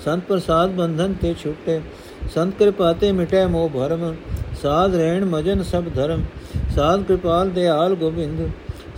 ਸੰਤ 0.05 0.23
ਪ੍ਰਸਾਦ 0.23 0.71
ਬੰਧਨ 0.71 1.13
ਤੇ 1.13 1.33
ਛੁਟੇ, 1.43 1.79
ਸੰਤ 2.33 2.57
ਕਿਰਪਾ 2.59 2.91
ਤੇ 2.93 3.11
ਮਿਟੇ 3.11 3.45
ਮੋਹ 3.45 3.69
ਭਰਮ, 3.69 4.13
ਸਾਧ 4.63 4.95
ਰਹਿਣ 4.95 5.25
ਮਜਨ 5.25 5.63
ਸਭ 5.63 5.83
ਧਰਮ, 5.95 6.23
ਸਾਧ 6.75 7.03
ਕਿਰਪਾਲ 7.03 7.49
ਦਿਆਲ 7.49 7.95
ਗੋਬਿੰਦ 7.95 8.49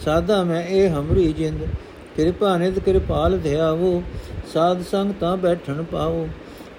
ਸਾਦਾ 0.05 0.43
ਮੈਂ 0.43 0.63
ਇਹ 0.63 0.89
ਹਮਰੀ 0.89 1.31
ਜਿੰਦ, 1.34 1.62
ਕਿਰਪਾ 2.15 2.55
ਨਿਤ 2.57 2.79
ਕਿਰਪਾਲ 2.79 3.38
ਧਿਆਵੋ, 3.38 4.01
ਸਾਧ 4.53 4.81
ਸੰਗ 4.81 5.13
ਤਾਂ 5.19 5.36
ਬੈਠਣ 5.38 5.84
ਪਾਓ 5.84 6.27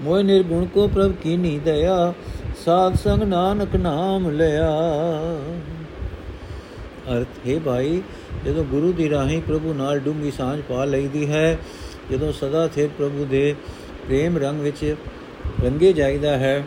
ਮੋਇ 0.02 0.22
ਨਿਰਗੁਣ 0.22 0.64
ਕੋ 0.64 0.86
ਪ੍ਰਭ 0.88 1.12
ਕੀਨੀ 1.22 1.58
ਦਇਆ, 1.64 2.12
ਸਾਧ 2.64 2.96
ਸੰਗ 2.96 3.22
ਨਾਨਕ 3.22 3.76
ਨਾਮ 3.76 4.30
ਲਿਆ। 4.30 4.70
ਅਰਥ, 7.12 7.48
ਹੈ 7.48 7.58
ਭਾਈ, 7.58 8.00
ਜਦੋਂ 8.46 8.64
ਗੁਰੂ 8.64 8.92
ਦੀ 8.92 9.10
ਰਾਹੀਂ 9.10 9.40
ਪ੍ਰਭੂ 9.42 9.74
ਨਾਲ 9.74 9.98
ਡੂੰਗੀ 9.98 10.30
ਸਾਂਝ 10.30 10.60
ਪਾ 10.68 10.84
ਲਈਦੀ 10.84 11.26
ਹੈ, 11.28 11.58
ਜਦੋਂ 12.10 12.32
ਸਦਾ 12.32 12.66
ਥੇ 12.68 12.88
ਪ੍ਰਭੂ 12.98 13.24
ਦੇ 13.24 13.54
ਪ੍ਰੇਮ 14.06 14.38
ਰੰਗ 14.38 14.60
ਵਿੱਚ 14.60 14.94
ਰੰਗੇ 15.64 15.92
ਜਾਈਦਾ 15.92 16.36
ਹੈ, 16.36 16.64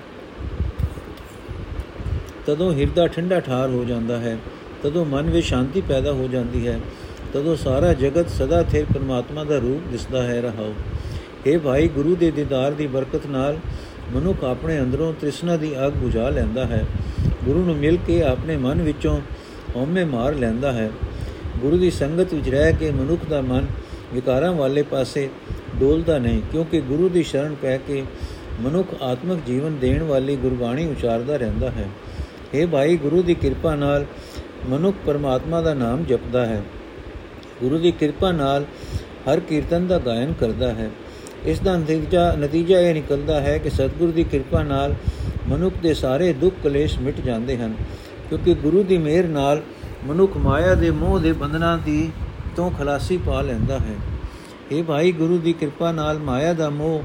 ਤਦੋਂ 2.46 2.74
ਹਿਰਦਾ 2.74 3.08
ਠੰਡਾ 3.08 3.39
ਠਾਰ 3.39 3.69
ਹੋ 3.69 3.84
ਜਾਂਦਾ 3.84 4.17
ਹੈ, 4.17 4.38
ਤਦੋਂ 4.84 5.05
ਮਨ 5.05 5.29
ਵਿੱਚ 5.29 5.46
ਸ਼ਾਂਤੀ 5.48 5.81
ਪੈਦਾ 5.81 6.12
ਹੋ 6.12 6.27
ਜਾਂਦੀ 6.27 6.67
ਹੈ, 6.67 6.79
ਤਦੋਂ 7.34 7.55
ਸਾਰਾ 7.55 7.93
ਜਗਤ 7.93 8.29
ਸਦਾ 8.29 8.63
ਥੇ 8.63 8.86
ਪਰਮਾਤਮਾ 8.93 9.43
ਦਾ 9.43 9.58
ਰੂਪ 9.58 9.91
ਦਿਸਦਾ 9.91 10.24
ਹੈ 10.24 10.41
ਰਹਾਓ। 10.41 10.74
ਇਹ 11.46 11.60
ਭਾਈ, 11.60 11.88
ਗੁਰੂ 11.88 12.15
ਦੇ 12.15 12.31
ਦੀਦਾਰ 12.31 12.72
ਦੀ 12.72 12.88
ਬਰਕਤ 12.88 13.25
ਨਾਲ 13.27 13.58
ਮਨੁੱਖ 14.15 14.43
ਆਪਣੇ 14.43 14.79
ਅੰਦਰੋਂ 14.79 15.13
ਤ੍ਰਿਸ਼ਨਾ 15.13 15.55
ਦੀ 15.58 15.72
ਅੱਗ 15.88 15.93
ਬੁਝਾ 15.93 16.29
ਲੈਂਦਾ 16.29 16.65
ਹੈ। 16.65 16.86
ਗੁਰੂ 17.46 17.63
ਨੂੰ 17.63 17.75
ਮਿਲ 17.75 17.98
ਕੇ 18.08 18.22
ਆਪਣੇ 18.24 18.58
ਮਨ 18.58 18.81
ਵਿੱਚੋਂ 18.81 19.19
ਹਉਮੈ 19.76 20.06
ਮਾਰ 20.06 20.36
ਲੈਂਦਾ 20.36 20.72
ਹੈ। 20.72 20.90
ਗੁਰੂ 21.60 21.78
ਦੀ 21.78 21.92
ਸੰਗਤ 21.92 22.34
ਵਿੱਚ 22.34 22.50
ਰਹਿ 22.50 22.74
ਕੇ 22.74 22.92
ਮਨੁੱਖ 22.92 23.26
ਦਾ 23.30 23.42
ਮਨ 23.42 23.68
ਵਿਕਾਰਾਂ 24.14 24.52
ਵਾਲੇ 24.54 24.82
ਪਾਸੇ 24.82 25.30
ਡੋਲਦਾ 25.76 26.18
ਨਹੀਂ, 26.18 26.42
ਕਿਉਂਕਿ 26.52 26.82
ਗੁਰੂ 26.82 27.10
ਦੀ 27.10 27.24
ਸ਼ਰਨ 27.24 27.56
ਪੈ 27.62 27.78
ਕੇ 27.78 28.04
ਮਨੁੱਖ 28.62 28.88
ਆਤਮਿਕ 29.02 29.40
ਜੀਵਨ 29.48 29.78
ਦੇਣ 29.78 30.04
ਵਾਲੀ 30.04 30.36
ਗੁਰਬਾਣੀ 30.36 30.86
ਉਚਾਰਦਾ 30.86 31.38
ਰਹਿੰਦਾ 31.38 31.72
ਹੈ। 31.72 31.88
ਇਹ 32.54 32.68
ਭਾਈ, 32.68 32.98
ਗੁਰੂ 32.98 33.22
ਦੀ 33.24 33.34
ਕਿਰਪਾ 33.34 33.76
ਨਾਲ 33.76 34.06
ਮਨੁੱਖ 34.70 34.98
ਪਰਮਾਤਮਾ 35.06 35.62
ਦਾ 35.62 35.74
ਨਾਮ 35.74 36.04
ਜਪਦਾ 36.04 36.46
ਹੈ। 36.46 36.64
ਗੁਰੂ 37.62 37.78
ਦੀ 37.78 37.92
ਕਿਰਪਾ 37.92 38.32
ਨਾਲ 38.32 38.66
ਹਰ 39.30 39.40
ਕੀਰਤਨ 39.40 39.88
ਦਾ 39.88 39.98
ਗਾਇਨ 39.98 40.34
ਕਰਦਾ 40.34 40.74
ਹੈ। 40.74 40.90
ਇਸ 41.46 41.60
ਦਾ 41.60 41.78
ਨਤੀਜਾ 41.78 42.36
ਨਤੀਜਾ 42.36 42.80
ਇਹ 42.80 42.94
ਨਿਕਲਦਾ 42.94 43.42
ਹੈ 43.42 43.58
ਕਿ 43.58 43.70
ਸਤਿਗੁਰੂ 43.70 44.12
ਦੀ 44.12 44.24
ਕਿਰਪਾ 44.24 44.64
ਨਾਲ 44.64 44.96
ਮਨੁੱਖ 45.48 45.76
ਦੇ 45.84 45.94
ਸਾਰੇ 45.94 46.34
ਦੁੱਖ 46.34 46.56
ਕਲੇਸ਼ 46.64 47.00
ਮਿਟ 47.00 47.22
ਜਾਂਦੇ 47.22 47.58
ਹਨ। 47.58 47.74
ਕਿਉਂਕਿ 48.30 48.54
ਗੁਰੂ 48.54 48.84
ਦੀ 48.84 48.98
ਮਿਹਰ 48.98 49.28
ਨਾਲ 49.28 49.62
ਮਨੁੱਖ 50.08 50.38
ਮਾਇਆ 50.38 50.76
ਦੇ 50.76 50.92
ਮੋਹ 50.92 51.20
ਦੇ 51.20 51.34
ਬੰਧਨਾਂ 51.34 51.78
ਦੀ 51.78 52.12
ਤੋਂ 52.56 52.72
ਖਲਾਸੀ 52.72 53.18
ਪਾ 53.18 53.42
ਲੈਂਦਾ 53.42 53.80
ਹੈ। 53.80 53.96
ਇਹ 54.72 54.84
ਭਾਈ, 54.84 55.12
ਗੁਰੂ 55.12 55.38
ਦੀ 55.38 55.54
ਕਿਰਪਾ 55.54 55.92
ਨਾਲ 55.92 56.20
ਮਾਇਆ 56.20 56.54
ਦਾ 56.54 56.70
ਮੋਹ 56.70 57.04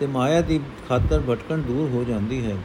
ਤੇ 0.00 0.06
ਮਾਇਆ 0.06 0.40
ਦੀ 0.40 0.60
ਖਾਤਰ 0.88 1.22
ਭਟਕਣ 1.30 1.58
ਦੂਰ 1.58 1.88
ਹੋ 1.88 2.04
ਜਾਂਦੀ 2.04 2.46
ਹੈ। 2.46 2.56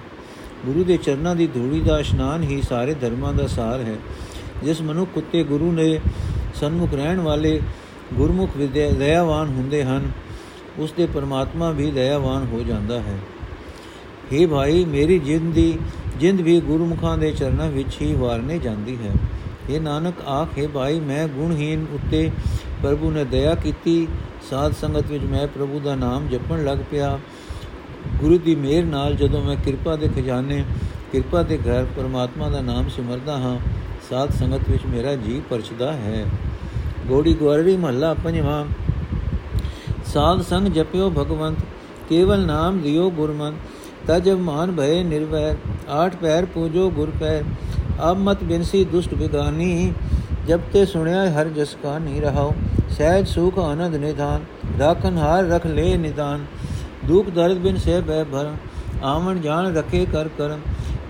ਗੁਰੂ 0.65 0.83
ਦੇ 0.83 0.97
ਚਰਨਾਂ 0.97 1.35
ਦੀ 1.35 1.47
ਧੂੜੀ 1.47 1.81
ਦਾ 1.81 1.99
ਇਸ਼ਨਾਨ 1.99 2.43
ਹੀ 2.43 2.61
ਸਾਰੇ 2.61 2.93
ਧਰਮਾਂ 2.93 3.33
ਦਾ 3.33 3.47
ਸਾਰ 3.47 3.79
ਹੈ। 3.79 3.95
ਜਿਸ 4.63 4.81
ਮਨੁੱਖ 4.81 5.17
ਉਤੇ 5.17 5.43
ਗੁਰੂ 5.43 5.71
ਨੇ 5.71 5.99
ਸਨਮੁਖ 6.55 6.93
ਰਹਿਣ 6.93 7.19
ਵਾਲੇ 7.19 7.61
ਗੁਰਮੁਖ 8.13 8.49
ਵਿਦਿਆ 8.57 8.89
ਦਇਆਵਾਨ 8.89 9.47
ਹੁੰਦੇ 9.47 9.83
ਹਨ, 9.83 10.11
ਉਸ 10.79 10.91
ਦੇ 10.91 11.05
ਪਰਮਾਤਮਾ 11.05 11.71
ਵੀ 11.71 11.91
ਦਇਆਵਾਨ 11.91 12.47
ਹੋ 12.53 12.63
ਜਾਂਦਾ 12.67 12.99
ਹੈ। 12.99 13.17
हे 14.33 14.47
ਭਾਈ, 14.47 14.85
ਮੇਰੀ 14.85 15.19
ਜਿੰਦ 15.19 15.53
ਦੀ 15.53 15.79
ਜਿੰਦ 16.19 16.41
ਵੀ 16.41 16.59
ਗੁਰਮੁਖਾਂ 16.59 17.17
ਦੇ 17.17 17.31
ਚਰਨਾਂ 17.31 17.69
ਵਿੱਚ 17.69 18.01
ਹੀ 18.01 18.13
ਵਾਰਨੇ 18.13 18.59
ਜਾਂਦੀ 18.59 18.97
ਹੈ। 18.97 19.11
ਇਹ 19.69 19.81
ਨਾਨਕ 19.81 20.21
ਆਖੇ 20.27 20.67
ਭਾਈ, 20.67 20.99
ਮੈਂ 20.99 21.27
ਗੁਣਹੀਨ 21.27 21.85
ਉੱਤੇ 21.93 22.31
ਪ੍ਰਭੂ 22.83 23.11
ਨੇ 23.11 23.23
ਦਇਆ 23.23 23.55
ਕੀਤੀ। 23.55 24.07
ਸਾਧ 24.49 24.73
ਸੰਗਤ 24.73 25.11
ਵਿੱਚ 25.11 25.23
ਮੈਂ 25.23 25.47
ਪ੍ਰਭੂ 25.47 25.79
ਦਾ 25.79 25.95
ਨਾਮ 25.95 26.27
ਜਪਣ 26.27 26.63
ਲੱਗ 26.63 26.77
ਪਿਆ। 26.91 27.19
ਗੁਰੂ 28.19 28.37
ਦੀ 28.37 28.55
ਮਿਹਰ 28.55 28.83
ਨਾਲ 28.83 29.15
ਜਦੋਂ 29.15 29.41
ਮੈਂ 29.43 29.55
ਕਿਰਪਾ 29.55 29.95
ਦੇ 29.95 30.07
ਖਜ਼ਾਨੇ, 30.07 30.63
ਕਿਰਪਾ 31.11 31.43
ਦੇ 31.43 31.57
ਘਰ 31.57 31.85
ਪਰਮਾਤਮਾ 31.97 32.49
ਦਾ 32.49 32.61
ਨਾਮ 32.61 32.89
ਸਿਮਰਦਾ 32.89 33.37
ਹਾਂ, 33.37 33.59
ਸਾਧ 34.09 34.31
ਸੰਗਤ 34.31 34.69
ਵਿੱਚ 34.69 34.85
ਮੇਰਾ 34.85 35.15
ਜੀ 35.15 35.41
ਪਰਚਦਾ 35.49 35.93
ਹੈ। 35.93 36.25
ਗੋੜੀ 37.07 37.33
ਗਵਾਰੀ 37.33 37.77
ਮਹੱਲਾ 37.77 38.13
ਪੰਜਵਾਂ। 38.13 38.65
ਸਾਧ 40.05 40.41
ਸੰਗ 40.41 40.67
ਜਪਿਓ 40.67 41.09
ਭਗਵੰਤ, 41.09 41.57
ਕੇਵਲ 42.09 42.45
ਨਾਮ 42.45 42.79
ਦਿਓ 42.79 43.09
ਗੁਰਮੰਤ 43.11 43.55
ਤਜਬ 44.07 44.39
ਮਾਨ 44.39 44.71
ਭਏ 44.71 45.03
ਨਿਰਵੈਰ। 45.03 45.55
ਆਠ 45.89 46.15
ਪੈਰ 46.15 46.45
ਪੂਜੋ 46.45 46.89
ਗੁਰ 46.89 47.11
ਪੈਰ। 47.19 47.43
ਅਬ 48.09 48.17
ਮਤ 48.19 48.43
ਬਿਨਸੀ 48.43 48.83
ਦੁਸ਼ਟ 48.85 49.13
ਬਿਗਾਨੀ 49.13 49.93
ਜਬ 50.47 50.61
ਤੇ 50.73 50.85
ਸੁਣਿਆ 50.85 51.29
ਹਰ 51.31 51.47
ਜਸ 51.49 51.75
ਕਾ 51.83 51.97
ਨਹੀਂ 51.97 52.21
ਰਹਾਓ 52.21 52.53
ਸਹਿਜ 52.89 53.27
ਸੁਖ 53.27 53.59
ਆਨੰਦ 53.59 53.95
ਨਿਧਾਨ, 53.95 54.41
ਰਾਖਨ 54.79 55.17
ਹਾਰ 55.17 55.43
ਰਖ 55.45 55.65
ਲੈ 55.67 55.95
ਨਿਦਾਨ। 55.97 56.45
ਦੁਖ 57.05 57.29
ਦਰਦ 57.29 57.57
ਬਿਨ 57.57 57.77
ਸੇ 57.77 57.99
ਬੈ 58.01 58.23
ਭਰ 58.23 58.51
ਆਵਣ 59.03 59.39
ਜਾਣ 59.41 59.73
ਰਖੇ 59.75 60.05
ਕਰ 60.05 60.27
ਕਰਮ। 60.37 60.59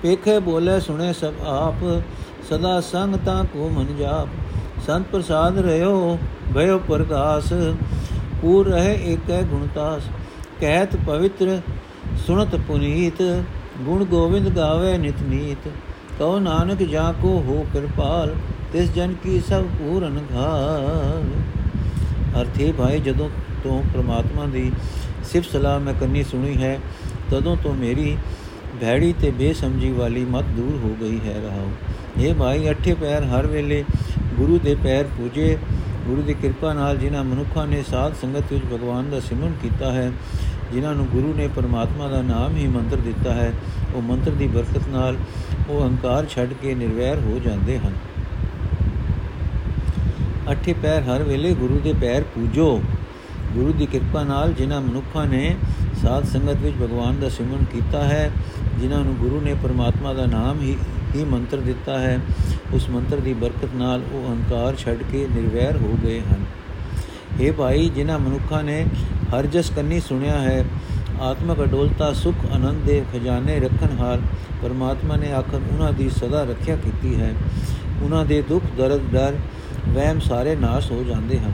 ਪੇਖੇ 0.02 0.40
ਬੋਲੇ 0.40 0.80
ਸੁਣੇ 0.80 1.12
ਸਭ 1.14 1.34
ਆਪ, 1.46 1.84
ਸਦਾ 2.50 2.80
ਸੰਗ 2.82 3.16
ਤਾ 3.16 3.44
ਕੋ 3.54 3.70
ਮਨ 3.70 3.96
ਜਾਪ। 4.00 4.30
ਸੰਤ 4.88 5.06
ਪ੍ਰਸਾਦ 5.12 5.58
ਰਹਿਓ 5.60 6.18
ਭਇਓ 6.56 6.78
ਪ੍ਰਕਾਸ਼ 6.80 7.54
ਪੂਰ 8.42 8.68
ਰਹੇ 8.68 8.94
ਏਕੈ 9.14 9.42
ਗੁਣਤਾਸ 9.42 10.04
ਕਹਿਤ 10.60 10.96
ਪਵਿੱਤਰ 11.06 11.60
ਸੁਣਤ 12.28 12.56
ਪੁਨੀਤ। 12.68 13.22
ਗੁਣ 13.78 14.04
ਗੋਬਿੰਦ 14.04 14.50
ਗਾਵੇ 14.50 14.98
ਨਿਤ 14.98 15.22
ਨੀਤ, 15.22 15.68
ਕਉ 16.20 16.40
ਨਾਨਕ 16.40 16.84
ਜਾ 16.84 17.12
ਕੋ 17.12 17.30
ਹੋ 17.48 17.66
ਕਿਰਪਾਲ, 17.74 18.36
ਤਿਸ 18.74 18.92
ਜਨ 18.92 19.14
ਕੀ 19.24 19.40
ਸਭ 19.40 19.66
ਪੂਰਨ 19.80 20.20
ਘਾਲ। 20.34 21.24
ਅਰਥੇ 22.42 22.72
ਭਾਈ, 22.72 23.00
ਜਦੋਂ 23.00 23.30
ਤੋਂ 23.64 23.82
ਪ੍ਰਮਾਤਮਾ 23.94 24.46
ਦੀ 24.46 24.72
ਸਿਫਤ 25.24 25.52
ਸਲਾਹ 25.52 25.80
ਮੈਂ 25.80 25.94
ਕਰਨੀ 25.94 26.24
ਸੁਣੀ 26.24 26.56
ਹੈ, 26.58 26.80
ਤਦੋਂ 27.32 27.56
ਤੋਂ 27.58 27.74
ਮੇਰੀ 27.76 28.18
ਭੈੜੀ 28.82 29.14
ਤੇ 29.22 29.32
ਬੇਸਮਝੀ 29.32 29.92
ਵਾਲੀ 29.92 30.26
ਮਤ 30.26 30.46
ਦੂਰ 30.56 30.80
ਹੋ 30.84 30.96
ਗਈ 31.02 31.20
ਹੈ 31.26 31.40
ਰਹਾਉ 31.42 31.70
ਇਹ 32.20 32.34
ਭਾਈ, 32.36 32.70
ਅੱਠੇ 32.70 32.94
ਪੈਰ 32.94 33.24
ਹਰ 33.26 33.48
ਵੇਲੇ 33.48 33.84
ਗੁਰੂ 34.38 34.60
ਦੇ 34.60 34.76
ਪੈਰ 34.76 35.08
ਪੂਜੇ, 35.18 35.58
ਗੁਰੂ 36.08 36.22
ਦੀ 36.22 36.34
ਕਿਰਪਾ 36.34 36.74
ਨਾਲ 36.74 36.98
ਜਿਨ੍ਹਾਂ 36.98 37.24
ਮਨੁੱਖਾਂ 37.24 37.68
ਨੇ 37.68 37.84
ਸਾਧ 37.84 38.14
ਸੰਗਤ 38.22 38.52
ਵਿੱਚ 38.54 38.66
ਭਗਵਾਨ 38.66 39.10
ਦਾ 39.10 39.20
ਸਿਮਰਨ 39.20 39.54
ਕੀਤਾ 39.62 39.92
ਹੈ 39.92 40.12
ਜਿਨ੍ਹਾਂ 40.74 40.96
ਨੂੰ 40.96 41.06
ਗੁਰੂ 41.06 41.34
ਨੇ 41.38 41.48
ਪਰਮਾਤਮਾ 41.48 42.08
ਦਾ 42.08 42.22
ਨਾਮ 42.22 42.56
ਹੀ 42.56 42.68
ਮੰਤਰ 42.68 42.98
ਦਿੱਤਾ 42.98 43.34
ਹੈ, 43.34 43.54
ਉਹ 43.96 44.02
ਮੰਤਰ 44.02 44.32
ਦੀ 44.32 44.48
ਬਰਕਤ 44.48 44.88
ਨਾਲ 44.90 45.18
ਉਹ 45.70 45.86
ਹੰਕਾਰ 45.86 46.26
ਛੱਡ 46.26 46.54
ਕੇ 46.62 46.76
ਨਿਰਵੈਰ 46.76 47.20
ਹੋ 47.20 47.40
ਜਾਂਦੇ 47.40 47.80
ਹਨ। 47.80 47.94
ਅੱਠੇ 50.52 50.74
ਪੈਰ 50.74 51.04
ਹਰ 51.04 51.24
ਵੇਲੇ 51.24 51.54
ਗੁਰੂ 51.54 51.80
ਦੇ 51.80 51.94
ਪੈਰ 51.94 52.24
ਪੂਜੋ। 52.24 52.82
ਗੁਰੂ 53.54 53.74
ਦੀ 53.74 53.86
ਕਿਰਪਾ 53.86 54.24
ਨਾਲ 54.24 54.54
ਜਿਨ੍ਹਾਂ 54.54 54.82
ਮਨੁੱਖਾਂ 54.82 55.26
ਨੇ 55.26 55.56
ਸਾਧ 56.02 56.24
ਸੰਗਤ 56.24 56.56
ਵਿੱਚ 56.56 56.76
ਭਗਵਾਨ 56.76 57.20
ਦਾ 57.20 57.30
ਸਿਮਰਨ 57.30 57.64
ਕੀਤਾ 57.64 58.04
ਹੈ, 58.04 58.32
ਜਿਨ੍ਹਾਂ 58.80 59.04
ਨੂੰ 59.04 59.16
ਗੁਰੂ 59.16 59.42
ਨੇ 59.42 59.56
ਪਰਮਾਤਮਾ 59.64 60.14
ਦਾ 60.14 60.26
ਨਾਮ 60.26 60.62
ਹੀ 60.62 60.78
ਹੀ 61.16 61.24
ਮੰਤਰ 61.24 61.58
ਦਿੱਤਾ 61.58 62.00
ਹੈ, 62.00 62.20
ਉਸ 62.74 62.90
ਮੰਤਰ 62.90 63.18
ਦੀ 63.18 63.34
ਬਰਕਤ 63.34 63.76
ਨਾਲ 63.76 64.02
ਉਹ 64.12 64.32
ਹੰਕਾਰ 64.32 64.76
ਛੱਡ 64.76 64.98
ਕੇ 65.12 65.28
ਨਿਰਵੈਰ 65.36 65.78
ਹੋ 65.78 65.98
ਗਏ 66.04 66.20
ਹਨ। 66.20 66.46
ਇਹ 67.40 67.52
ਭਾਈ, 67.52 67.90
ਜਿਨ੍ਹਾਂ 67.90 68.20
ਮਨੁੱਖਾਂ 68.20 68.64
ਨੇ 68.64 68.86
ਹਰ 69.34 69.46
ਜਸ 69.46 69.70
ਕੰਨੀ 69.76 70.00
ਸੁਣਿਆ 70.00 70.38
ਹੈ, 70.40 70.66
ਆਤਮਕ 71.22 71.64
ਅਡੋਲਤਾ, 71.64 72.14
ਸੁਖ, 72.14 72.36
ਆਨੰਦ 72.52 72.84
ਦੇ 72.86 73.04
ਖਜ਼ਾਨੇ 73.14 73.60
ਰੱਖਣ 73.60 73.98
ਹਾਰ, 74.00 74.20
ਪਰਮਾਤਮਾ 74.62 75.16
ਨੇ 75.16 75.32
ਆਖਰ 75.34 75.60
ਉਹਨਾਂ 75.72 75.94
ਦੀ 75.94 76.10
ਸਦਾ 76.10 76.44
ਰੱਖਿਆ 76.44 76.76
ਕੀਤੀ 76.76 77.16
ਹੈ। 77.22 77.34
ਉਹਨਾਂ 78.02 78.26
ਦੇ 78.26 78.42
ਦੁੱਖ, 78.42 78.66
ਦਰਦ, 78.78 79.02
ਡਰ, 79.12 79.36
ਵਹਿਮ 79.90 80.20
ਸਾਰੇ 80.20 80.56
ਨਾਸ਼ 80.56 80.92
ਹੋ 80.92 81.04
ਜਾਂਦੇ 81.04 81.40
ਹਨ। 81.40 81.52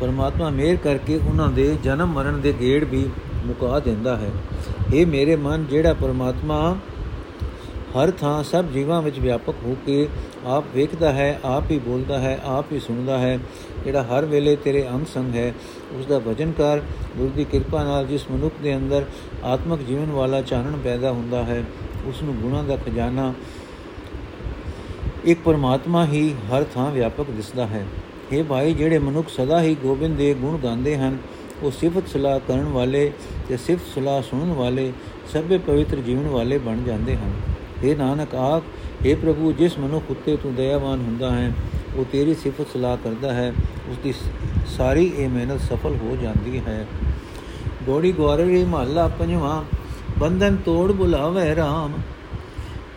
ਪਰਮਾਤਮਾ 0.00 0.50
ਮਿਹਰ 0.50 0.76
ਕਰਕੇ 0.76 1.16
ਉਹਨਾਂ 1.16 1.48
ਦੇ 1.48 1.76
ਜਨਮ 1.84 2.12
ਮਰਨ 2.12 2.40
ਦੇ 2.40 2.54
ਗੇੜ 2.60 2.84
ਵੀ 2.84 3.08
ਮੁਕਾ 3.46 3.80
ਦਿੰਦਾ 3.80 4.16
ਹੈ। 4.16 4.30
ਇਹ 4.94 5.06
ਮੇਰੇ 5.06 5.36
ਮਨ, 5.36 5.66
ਜਿਹੜਾ 5.70 5.94
ਪਰਮਾਤਮਾ 5.94 6.76
ਹਰ 7.96 8.10
ਥਾਂ 8.10 8.42
ਸਭ 8.42 8.64
ਜੀਵਾਂ 8.64 9.02
ਵਿੱਚ 9.02 9.18
ਵਿਆਪਕ 9.18 9.54
ਹੋ 9.64 9.76
ਕੇ 9.86 10.08
ਆਪ 10.46 10.64
ਵੇਖਦਾ 10.74 11.12
ਹੈ, 11.12 11.40
ਆਪ 11.44 11.70
ਹੀ 11.70 11.78
ਬੋਲਦਾ 11.78 12.18
ਹੈ, 12.18 12.38
ਆਪ 12.44 12.72
ਹੀ 12.72 12.80
ਸੁਣਦਾ 12.80 13.18
ਹੈ, 13.18 13.38
ਜਿਹੜਾ 13.84 14.02
ਹਰ 14.02 14.24
ਵੇਲੇ 14.24 14.56
ਤੇਰੇ 14.56 14.88
ਅੰਗ 14.88 15.06
ਸੰਗ 15.14 15.34
ਹੈ 15.34 15.52
ਉਸ 15.92 16.06
ਦਾ 16.06 16.18
ਭਜਨ 16.18 16.52
ਕਰ 16.52 16.80
ਗੁਰੂ 17.16 17.28
ਦੀ 17.28 17.44
ਕਿਰਪਾ 17.44 17.84
ਨਾਲ 17.84 18.06
ਜਿਸ 18.06 18.30
ਮਨੁੱਖ 18.30 18.54
ਦੇ 18.62 18.76
ਅੰਦਰ 18.76 19.04
ਆਤਮਿਕ 19.44 19.80
ਜੀਵਨ 19.80 20.10
ਵਾਲਾ 20.10 20.40
ਚਾਨਣ 20.42 20.76
ਪੈਦਾ 20.84 21.12
ਹੁੰਦਾ 21.12 21.44
ਹੈ 21.44 21.64
ਉਸ 22.06 22.22
ਨੂੰ 22.22 22.34
ਗੁਣਾ 22.34 22.62
ਦਾ 22.62 22.76
ਖਜ਼ਾਨਾ 22.76 23.32
ਇੱਕ 25.24 25.40
ਪਰਮਾਤਮਾ 25.44 26.06
ਹੀ 26.06 26.34
ਹਰ 26.50 26.64
ਥਾਂ 26.74 26.90
ਵਿਆਪਕ 26.90 27.30
ਦਿਸਦਾ 27.30 27.66
ਹੈ। 27.66 27.86
ਇਹ 28.32 28.44
ਭਾਈ, 28.44 28.74
ਜਿਹੜੇ 28.74 28.98
ਮਨੁੱਖ 28.98 29.28
ਸਦਾ 29.28 29.62
ਹੀ 29.62 29.74
ਗੋਬਿੰਦ 29.74 30.16
ਦੇ 30.18 30.34
ਗੁਣ 30.34 30.58
ਗਾਉਂਦੇ 30.58 30.96
ਹਨ, 30.96 31.18
ਉਹ 31.62 31.70
ਸਿਫਤ 31.70 32.08
ਸਲਾਹ 32.08 32.40
ਕਰਨ 32.48 32.64
ਵਾਲੇ 32.64 33.12
ਤੇ 33.48 33.56
ਸਿਫਤ 33.56 33.94
ਸਲਾਹ 33.94 34.22
ਸੁਣਨ 34.22 34.52
ਵਾਲੇ, 34.52 34.92
ਸਭੇ 35.32 35.58
ਪਵਿੱਤਰ 35.58 35.96
ਜੀਵਨ 35.96 36.28
ਵਾਲੇ 36.28 36.58
ਬਣ 36.58 36.82
ਜਾਂਦੇ 36.82 37.16
ਹਨ। 37.16 37.32
ਇਹ 37.84 37.96
ਨਾਨਕ 37.96 38.34
ਆਖ 38.34 38.62
हे 39.06 39.16
ਪ੍ਰਭੂ, 39.16 39.52
ਜਿਸ 39.52 39.78
ਮਨੁੱਖ 39.78 40.10
ਉਤੇ 40.10 40.36
ਤੂੰ 40.36 40.54
ਦਇਆਵਾਨ 40.54 41.00
ਹੁੰਦਾ 41.00 41.30
ਹੈ, 41.30 41.52
ਉਹ 41.96 42.04
ਤੇਰੀ 42.12 42.34
ਸਿਫਤ 42.34 42.66
ਸਲਾਹ 42.72 42.96
ਕਰਦਾ 42.96 43.32
ਹੈ 43.32 43.52
ਉਸ 43.90 43.98
ਦੀ 44.04 44.12
ਸਾਰੀ 44.66 45.04
ਇਹ 45.16 45.28
ਮਿਹਨਤ 45.28 45.60
ਸਫਲ 45.60 45.96
ਹੋ 45.96 46.16
ਜਾਂਦੀ 46.16 46.60
ਹੈ। 46.66 46.86
ਗੋੜੀ 47.84 48.12
ਗਵਾਰੇ 48.12 48.64
ਮਹੱਲਾ 48.64 49.06
ਪੰਜਵਾਂ, 49.08 49.62
ਬੰਧਨ 50.18 50.56
ਤੋੜ 50.56 50.92
ਬੁਲਾਵੇ 50.92 51.54
RAM 51.54 52.00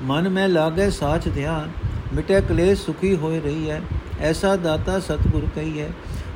ਮਨ 0.03 0.29
ਮੈਂ 0.29 0.47
ਲਾਗੇ 0.49 0.89
ਸਾਚ 0.89 1.27
ਧਿਆਨ, 1.29 1.71
ਮਿਟੇ 2.13 2.41
ਕਲੇਸ਼ 2.41 2.86
ਸੁਖੀ 2.86 3.15
ਹੋਏ 3.15 3.39
ਰਹੀ 3.39 3.69
ਹੈ 3.69 3.82
ਐਸਾ 4.21 4.55
ਦਾਤਾ 4.55 4.99
ਸਤਿਗੁਰ 4.99 5.47
ਕਹੀ 5.55 5.79
ਹੈ 5.82 5.89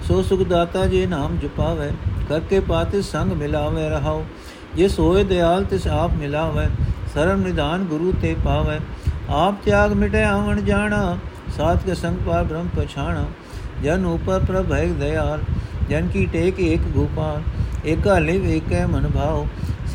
ਸੋ 0.08 0.22
ਸੁਖ 0.22 0.42
ਦਾਤਾ 0.42 0.86
ਜੇ 0.88 1.06
ਨਾਮ 1.06 1.38
ਜਪਾਵੇ। 1.38 1.92
ਕਰਕੇ 2.30 2.60
ਪਾਤੇ 2.60 3.02
ਸੰਗ 3.02 3.32
ਮਿਲਾਵੇ 3.32 3.90
ਰਹਾਓ 3.90 4.24
ਜਿਸ 4.76 5.00
ਹੋਏ 5.00 5.24
ਦਿਆਲ 5.24 5.64
ਤਿਸ 5.64 5.88
ਆਪ 5.88 6.14
ਮਿਲਾਵੇ। 6.14 6.66
ਸਰਮ 7.14 7.42
ਨਿਦਾਨ 7.42 7.84
ਗੁਰੂ 7.84 8.14
ਤੇ 8.22 8.36
ਪਾਵੇ। 8.46 8.80
ਆਪ 9.30 9.56
ਤਿਆਗ 9.66 9.94
ਮਿਟੇ 9.94 10.24
ਆਵਣ 10.24 10.62
ਜਾਣਾ 10.62 11.18
ਸਾਥ 11.58 11.84
ਕੇ 11.86 11.96
ਸੰਗ 11.96 12.18
ਪਾਰ 12.28 12.44
ਬ੍ਰਹਮ 12.44 12.68
ਪਛਾਣਾ। 12.78 13.26
ਜਨ 13.84 14.06
ਉਪਰ 14.06 14.40
ਪ੍ਰਭ 14.40 14.72
ਹੈ 14.74 14.86
ਦਇਆਲ, 15.00 15.40
ਜਨ 15.90 16.08
ਕੀ 16.08 16.26
ਟੇਕ 16.26 16.60
ਏਕ 16.60 16.82
ਗੋਪਾਲ, 16.94 17.42
ਏਕਾ 17.86 18.18
ਲਿਵ 18.20 18.46
ਏਕੈ 18.48 18.86
ਮਨ 18.88 19.10
ਭਾਉ 19.10 19.46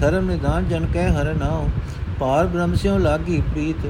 ਸਰਮ 0.01 0.31
ਨਿਦਾਨ 0.31 0.69
ਜਨ 0.69 0.87
ਕੈ 0.87 1.09
ਹਰ 1.11 1.35
ਨਾਉ। 1.35 1.69
ਪਾਰ 2.21 2.47
ਬ੍ਰਹਮ 2.47 2.75
ਸਿਉ 2.75 2.99
ਲਾਗੀ 2.99 3.41
ਪ੍ਰੀਤ, 3.51 3.87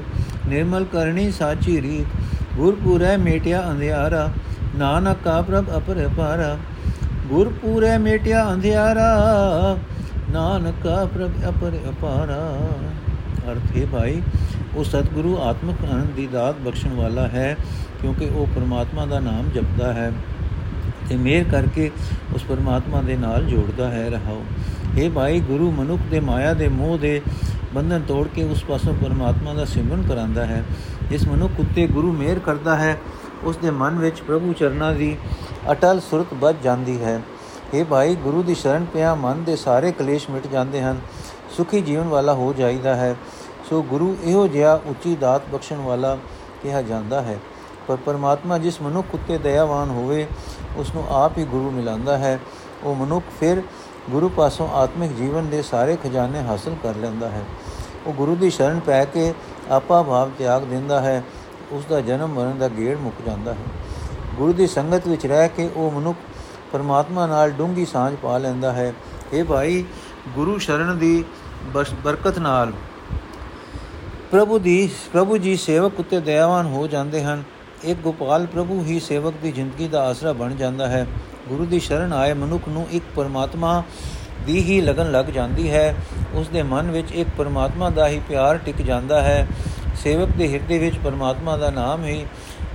ਨਿਰਮਲ 0.47 0.85
ਕਰਨੀ 0.85 1.29
ਸਾਚੀ 1.31 1.81
ਰੀਤ। 1.81 2.57
ਗੁਰਪੂਰੈ 2.57 3.15
ਮੇਟਿਆ 3.17 3.63
ਅੰਧਿਆਰਾ, 3.71 4.29
ਨਾਨਕ 4.75 5.17
ਕਾ 5.23 5.41
ਪ੍ਰਭ 5.41 5.77
ਅਪਰ 5.77 6.07
ਪਾਰਾ 6.17 6.57
ਗੁਰਪੂਰੈ 7.27 7.97
ਮੇਟਿਆ 7.97 8.43
ਅੰਧਿਆਰਾ, 8.53 9.77
ਨਾਨਕ 10.31 10.75
ਕਾ 10.83 11.05
ਪ੍ਰਭ 11.05 11.31
ਅਪਰ 11.49 11.77
ਅਪਾਰਾ। 11.89 12.39
ਅਰਥ 13.51 13.77
ਹੈ 13.77 13.85
ਭਾਈ 13.91 14.21
ਉਹ 14.75 14.83
ਸਤਿਗੁਰੂ 14.83 15.37
ਆਤਮਿਕ 15.41 15.85
ਆਨੰਦ 15.85 16.09
ਦੀ 16.09 16.27
ਦਾਤ 16.27 16.55
ਬਖਸ਼ਣ 16.59 16.93
ਵਾਲਾ 16.93 17.27
ਹੈ, 17.27 17.55
ਕਿਉਂਕਿ 18.01 18.25
ਉਹ 18.25 18.47
ਪਰਮਾਤਮਾ 18.55 19.05
ਦਾ 19.05 19.19
ਨਾਮ 19.19 19.49
ਜਪਦਾ 19.49 19.93
ਹੈ 19.93 20.11
ਤੇ 21.09 21.15
ਮਿਹਰ 21.15 21.43
ਕਰਕੇ 21.51 21.91
ਉਸ 22.35 22.43
ਪਰਮਾਤਮਾ 22.43 23.01
ਦੇ 23.01 23.15
ਨਾਲ 23.17 23.45
ਜੋੜਦਾ 23.45 23.89
ਹੈ, 23.89 24.09
ਰਹਾਓ। 24.09 24.43
ਇਹ 24.97 25.09
ਭਾਈ, 25.11 25.39
ਗੁਰੂ 25.39 25.71
ਮਨੁੱਖ 25.71 26.01
ਦੇ 26.11 26.19
ਮਾਇਆ 26.19 26.53
ਦੇ 26.53 26.67
ਮੋਹ 26.67 26.97
ਦੇ 26.97 27.21
ਬੰਧਨ 27.73 28.01
ਤੋੜ 28.01 28.27
ਕੇ 28.27 28.43
ਉਸ 28.43 28.63
ਪਾਸੋਂ 28.63 28.93
ਪਰਮਾਤਮਾ 28.93 29.53
ਦਾ 29.53 29.65
ਸਿਮਰਨ 29.65 30.03
ਕਰਾਂਦਾ 30.07 30.45
ਹੈ। 30.45 30.63
ਜਿਸ 31.09 31.27
ਮਨੁੱਖ 31.27 31.59
ਉੱਤੇ 31.59 31.87
ਗੁਰੂ 31.87 32.11
ਮਿਹਰ 32.11 32.39
ਕਰਦਾ 32.39 32.75
ਹੈ, 32.75 32.97
ਉਸ 33.43 33.57
ਦੇ 33.57 33.71
ਮਨ 33.71 33.99
ਵਿੱਚ 33.99 34.21
ਪ੍ਰਭੂ 34.21 34.53
ਚਰਨਾਂ 34.53 34.93
ਦੀ 34.93 35.15
ਅਟਲ 35.71 35.99
ਸੁਰਤ 35.99 36.33
ਵੱਜ 36.33 36.55
ਜਾਂਦੀ 36.63 37.03
ਹੈ। 37.03 37.19
ਇਹ 37.73 37.85
ਭਾਈ, 37.85 38.15
ਗੁਰੂ 38.15 38.43
ਦੀ 38.43 38.55
ਸ਼ਰਨ 38.55 38.85
ਪਿਆ 38.85 39.15
ਮਨ 39.15 39.43
ਦੇ 39.43 39.55
ਸਾਰੇ 39.55 39.91
ਕਲੇਸ਼ 39.91 40.29
ਮਿਟ 40.29 40.47
ਜਾਂਦੇ 40.47 40.81
ਹਨ, 40.81 40.97
ਸੁਖੀ 41.57 41.81
ਜੀਵਨ 41.81 42.07
ਵਾਲਾ 42.07 42.33
ਹੋ 42.33 42.53
ਜਾਈਦਾ 42.57 42.95
ਹੈ। 42.95 43.15
ਸੋ 43.69 43.81
ਗੁਰੂ 43.83 44.17
ਇਹੋ 44.23 44.47
ਜਿਹਾ 44.47 44.81
ਉੱਚੀ 44.85 45.15
ਦਾਤ 45.15 45.41
ਬਖਸ਼ਣ 45.51 45.77
ਵਾਲਾ 45.77 46.17
ਕਿਹਾ 46.63 46.81
ਜਾਂਦਾ 46.81 47.21
ਹੈ। 47.21 47.39
ਪਰ 47.87 47.95
ਪਰਮਾਤਮਾ 47.95 48.57
ਜਿਸ 48.57 48.81
ਮਨੁੱਖ 48.81 49.07
ਉੱਤੇ 49.13 49.37
ਦਇਆਵਾਨ 49.37 49.89
ਹੋਵੇ, 49.89 50.27
ਉਸ 50.77 50.95
ਨੂੰ 50.95 51.05
ਆਪ 51.09 51.37
ਹੀ 51.37 51.43
ਗੁਰੂ 51.43 51.71
ਮਿਲਾਂਦਾ 51.71 52.17
ਹੈ। 52.17 52.39
ਉਹ 52.83 52.95
ਮਨੁੱਖ 52.95 53.25
ਫਿਰ 53.39 53.61
ਗੁਰੂ 54.09 54.29
ਪਾਸੋਂ 54.29 54.69
ਆਤਮਿਕ 54.69 55.11
ਜੀਵਨ 55.11 55.49
ਦੇ 55.49 55.61
ਸਾਰੇ 55.61 55.97
ਖਜ਼ਾਨੇ 56.03 56.39
ਹਾਸਲ 56.39 56.75
ਕਰ 56.83 56.95
ਲੈਂਦਾ 56.95 57.29
ਹੈ। 57.29 57.43
ਉਹ 58.07 58.13
ਗੁਰੂ 58.13 58.35
ਦੀ 58.35 58.49
ਸ਼ਰਨ 58.49 58.79
ਪੈ 58.79 59.05
ਕੇ 59.05 59.33
ਆਪਾ 59.69 60.03
ਭਾਵ 60.03 60.31
ਤਿਆਗ 60.37 60.61
ਦਿੰਦਾ 60.61 61.01
ਹੈ। 61.01 61.23
ਉਸ 61.71 61.85
ਦਾ 61.85 62.01
ਜਨਮ 62.01 62.29
ਮਰਨ 62.29 62.57
ਦਾ 62.59 62.67
ਗੇੜ 62.67 62.97
ਮੁੱਕ 62.97 63.15
ਜਾਂਦਾ 63.25 63.53
ਹੈ। 63.53 63.65
ਗੁਰੂ 64.35 64.53
ਦੀ 64.53 64.67
ਸੰਗਤ 64.67 65.07
ਵਿੱਚ 65.07 65.25
ਰਹਿ 65.25 65.49
ਕੇ 65.49 65.69
ਉਹ 65.75 65.91
ਮਨੁੱਖ 65.91 66.17
ਪਰਮਾਤਮਾ 66.71 67.27
ਨਾਲ 67.27 67.51
ਡੂੰਗੀ 67.51 67.85
ਸਾਂਝ 67.85 68.15
ਪਾ 68.15 68.37
ਲੈਂਦਾ 68.37 68.73
ਹੈ। 68.73 68.93
ਇਹ 69.33 69.43
ਭਾਈ, 69.43 69.85
ਗੁਰੂ 70.35 70.57
ਸ਼ਰਨ 70.57 70.97
ਦੀ 70.97 71.25
ਬਰਕਤ 72.03 72.39
ਨਾਲ 72.39 72.73
ਪ੍ਰਭੂ 74.31 74.59
ਦੀ, 74.59 74.89
ਪ੍ਰਭੂ 75.13 75.37
ਜੀ 75.37 75.55
ਸੇਵਕ 75.55 75.99
ਉਤੇ 75.99 76.19
ਦਇਆਵਾਨ 76.19 76.65
ਹੋ 76.65 76.87
ਜਾਂਦੇ 76.87 77.23
ਹਨ। 77.23 77.43
ਇੱਕ 77.83 77.99
ਗੋਪਾਲ 77.99 78.45
ਪ੍ਰਭੂ 78.45 78.83
ਹੀ 78.83 78.99
ਸੇਵਕ 78.99 79.33
ਦੀ 79.43 79.51
ਜ਼ਿੰਦਗੀ 79.51 79.87
ਦਾ 79.87 80.03
ਆਸਰਾ 80.03 80.33
ਬਣ 80.33 80.55
ਜਾਂਦਾ 80.55 80.87
ਹੈ। 80.87 81.07
ਗੁਰੂ 81.47 81.65
ਦੀ 81.65 81.79
ਸ਼ਰਨ 81.79 82.13
ਆਏ 82.13 82.33
ਮਨੁੱਖ 82.33 82.63
ਨੂੰ 82.67 82.87
ਇੱਕ 82.91 83.05
ਪਰਮਾਤਮਾ 83.15 83.83
ਦੀ 84.45 84.63
ਹੀ 84.63 84.81
ਲਗਨ 84.81 85.11
ਲੱਗ 85.11 85.25
ਜਾਂਦੀ 85.25 85.71
ਹੈ। 85.71 85.95
ਉਸ 86.33 86.47
ਦੇ 86.47 86.63
ਮਨ 86.63 86.91
ਵਿੱਚ 86.91 87.11
ਇੱਕ 87.11 87.29
ਪਰਮਾਤਮਾ 87.37 87.89
ਦਾ 87.89 88.07
ਹੀ 88.07 88.21
ਪਿਆਰ 88.29 88.57
ਟਿਕ 88.57 88.81
ਜਾਂਦਾ 88.81 89.21
ਹੈ। 89.21 89.47
ਸੇਵਕ 89.95 90.29
ਦੇ 90.29 90.53
ਹਿਰਦੇ 90.53 90.77
ਵਿੱਚ 90.79 90.95
ਪਰਮਾਤਮਾ 91.03 91.57
ਦਾ 91.57 91.69
ਨਾਮ 91.69 92.05
ਹੀ 92.05 92.25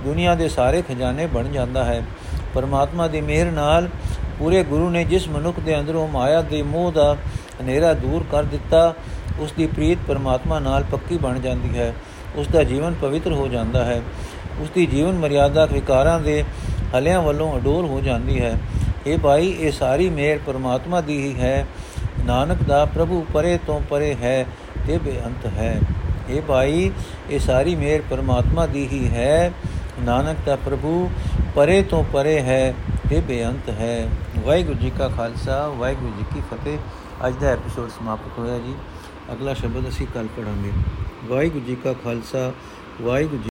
ਦੁਨੀਆ 0.05 0.35
ਦੇ 0.35 0.49
ਸਾਰੇ 0.49 0.81
ਖਜ਼ਾਨੇ 0.81 1.25
ਬਣ 1.25 1.47
ਜਾਂਦਾ 1.47 1.83
ਹੈ। 1.83 2.05
ਪਰਮਾਤਮਾ 2.53 3.07
ਦੀ 3.07 3.21
ਮਿਹਰ 3.21 3.51
ਨਾਲ 3.51 3.89
ਪੂਰੇ 4.39 4.63
ਗੁਰੂ 4.63 4.89
ਨੇ 4.89 5.03
ਜਿਸ 5.03 5.27
ਮਨੁੱਖ 5.29 5.59
ਦੇ 5.59 5.79
ਅੰਦਰੋਂ 5.79 6.07
ਮਾਇਆ 6.07 6.41
ਦੇ 6.41 6.61
ਮੋਹ 6.63 6.91
ਦਾ 6.91 7.15
ਹਨੇਰਾ 7.61 7.93
ਦੂਰ 7.93 8.25
ਕਰ 8.31 8.43
ਦਿੱਤਾ 8.43 8.93
ਉਸ 9.39 9.51
ਦੀ 9.51 9.67
ਪ੍ਰੀਤ 9.67 9.97
ਪਰਮਾਤਮਾ 10.07 10.59
ਨਾਲ 10.59 10.83
ਪੱਕੀ 10.83 11.17
ਬਣ 11.17 11.39
ਜਾਂਦੀ 11.39 11.77
ਹੈ 11.77 11.93
ਉਸ 12.35 12.47
ਦਾ 12.47 12.63
ਜੀਵਨ 12.63 12.93
ਪਵਿੱਤਰ 12.93 13.31
ਹੋ 13.31 13.47
ਜਾਂਦਾ 13.47 13.83
ਹੈ 13.85 14.01
ਉਸ 14.59 14.69
ਦੀ 14.69 14.85
ਜੀਵਨ 14.85 15.13
ਮਰਿਆਦਾ 15.13 15.65
ਵਿਕਾਰਾਂ 15.65 16.19
ਦੇ 16.19 16.43
ਹਲਿਆਂ 16.97 17.21
ਵੱਲੋਂ 17.21 17.57
ਅਡੋਲ 17.57 17.85
ਹੋ 17.85 18.01
ਜਾਂਦੀ 18.01 18.41
ਹੈ। 18.41 18.59
ਇਹ 19.07 19.17
ਭਾਈ, 19.17 19.47
ਇਹ 19.59 19.71
ਸਾਰੀ 19.71 20.09
ਮਿਹਰ 20.09 20.39
ਪਰਮਾਤਮਾ 20.45 21.01
ਦੀ 21.01 21.17
ਹੀ 21.17 21.39
ਹੈ, 21.39 21.65
ਨਾਨਕ 22.25 22.63
ਦਾ 22.63 22.85
ਪ੍ਰਭੂ 22.85 23.25
ਪਰੇ 23.33 23.59
ਤੋਂ 23.67 23.81
ਪਰੇ 23.89 24.15
ਹੈ 24.15 24.45
ਤੇ 24.87 24.97
ਬੇਅੰਤ 24.97 25.45
ਹੈ। 25.45 25.79
ਇਹ 26.29 26.41
ਭਾਈ, 26.41 26.91
ਇਹ 27.29 27.39
ਸਾਰੀ 27.39 27.75
ਮਿਹਰ 27.75 28.01
ਪਰਮਾਤਮਾ 28.09 28.65
ਦੀ 28.65 28.87
ਹੀ 28.91 29.07
ਹੈ, 29.07 29.51
ਨਾਨਕ 29.99 30.37
ਦਾ 30.45 30.55
ਪ੍ਰਭੂ 30.55 31.09
ਪਰੇ 31.55 31.81
ਤੋਂ 31.81 32.03
ਪਰੇ 32.03 32.41
ਹੈ 32.41 32.73
ਤੇ 33.09 33.19
ਬੇਅੰਤ 33.19 33.69
ਹੈ। 33.69 34.07
ਵਾਹਿਗੁਰੂ 34.45 34.79
ਜੀ 34.79 34.91
ਕਾ 34.97 35.07
ਖਾਲਸਾ, 35.07 35.67
ਵਾਹਿਗੁਰੂ 35.67 36.11
ਜੀ 36.17 36.25
ਕੀ 36.35 36.41
ਫਤਿਹ। 36.51 36.77
ਅੱਜ 37.27 37.35
ਦਾ 37.41 37.47
ਐਪੀਸੋਡ 37.47 37.89
ਸਮਾਪਤ 37.89 38.39
ਹੋਇਆ 38.39 38.57
ਜੀ। 38.59 38.73
ਅਗਲਾ 39.33 39.53
ਸ਼ਬਦ 39.53 39.87
ਅਸੀਂ 39.89 40.07
ਕੱਲ 40.13 40.27
ਪੜਾਂਗੇ 40.27 40.71
ਵਾਹਿਗੁਰੂ 41.25 41.65
ਜੀ 41.65 41.75
ਕਾ 41.75 41.93
ਖਾਲਸਾ, 41.93 42.51
ਵਾਹਿਗੁਰੂ 43.01 43.41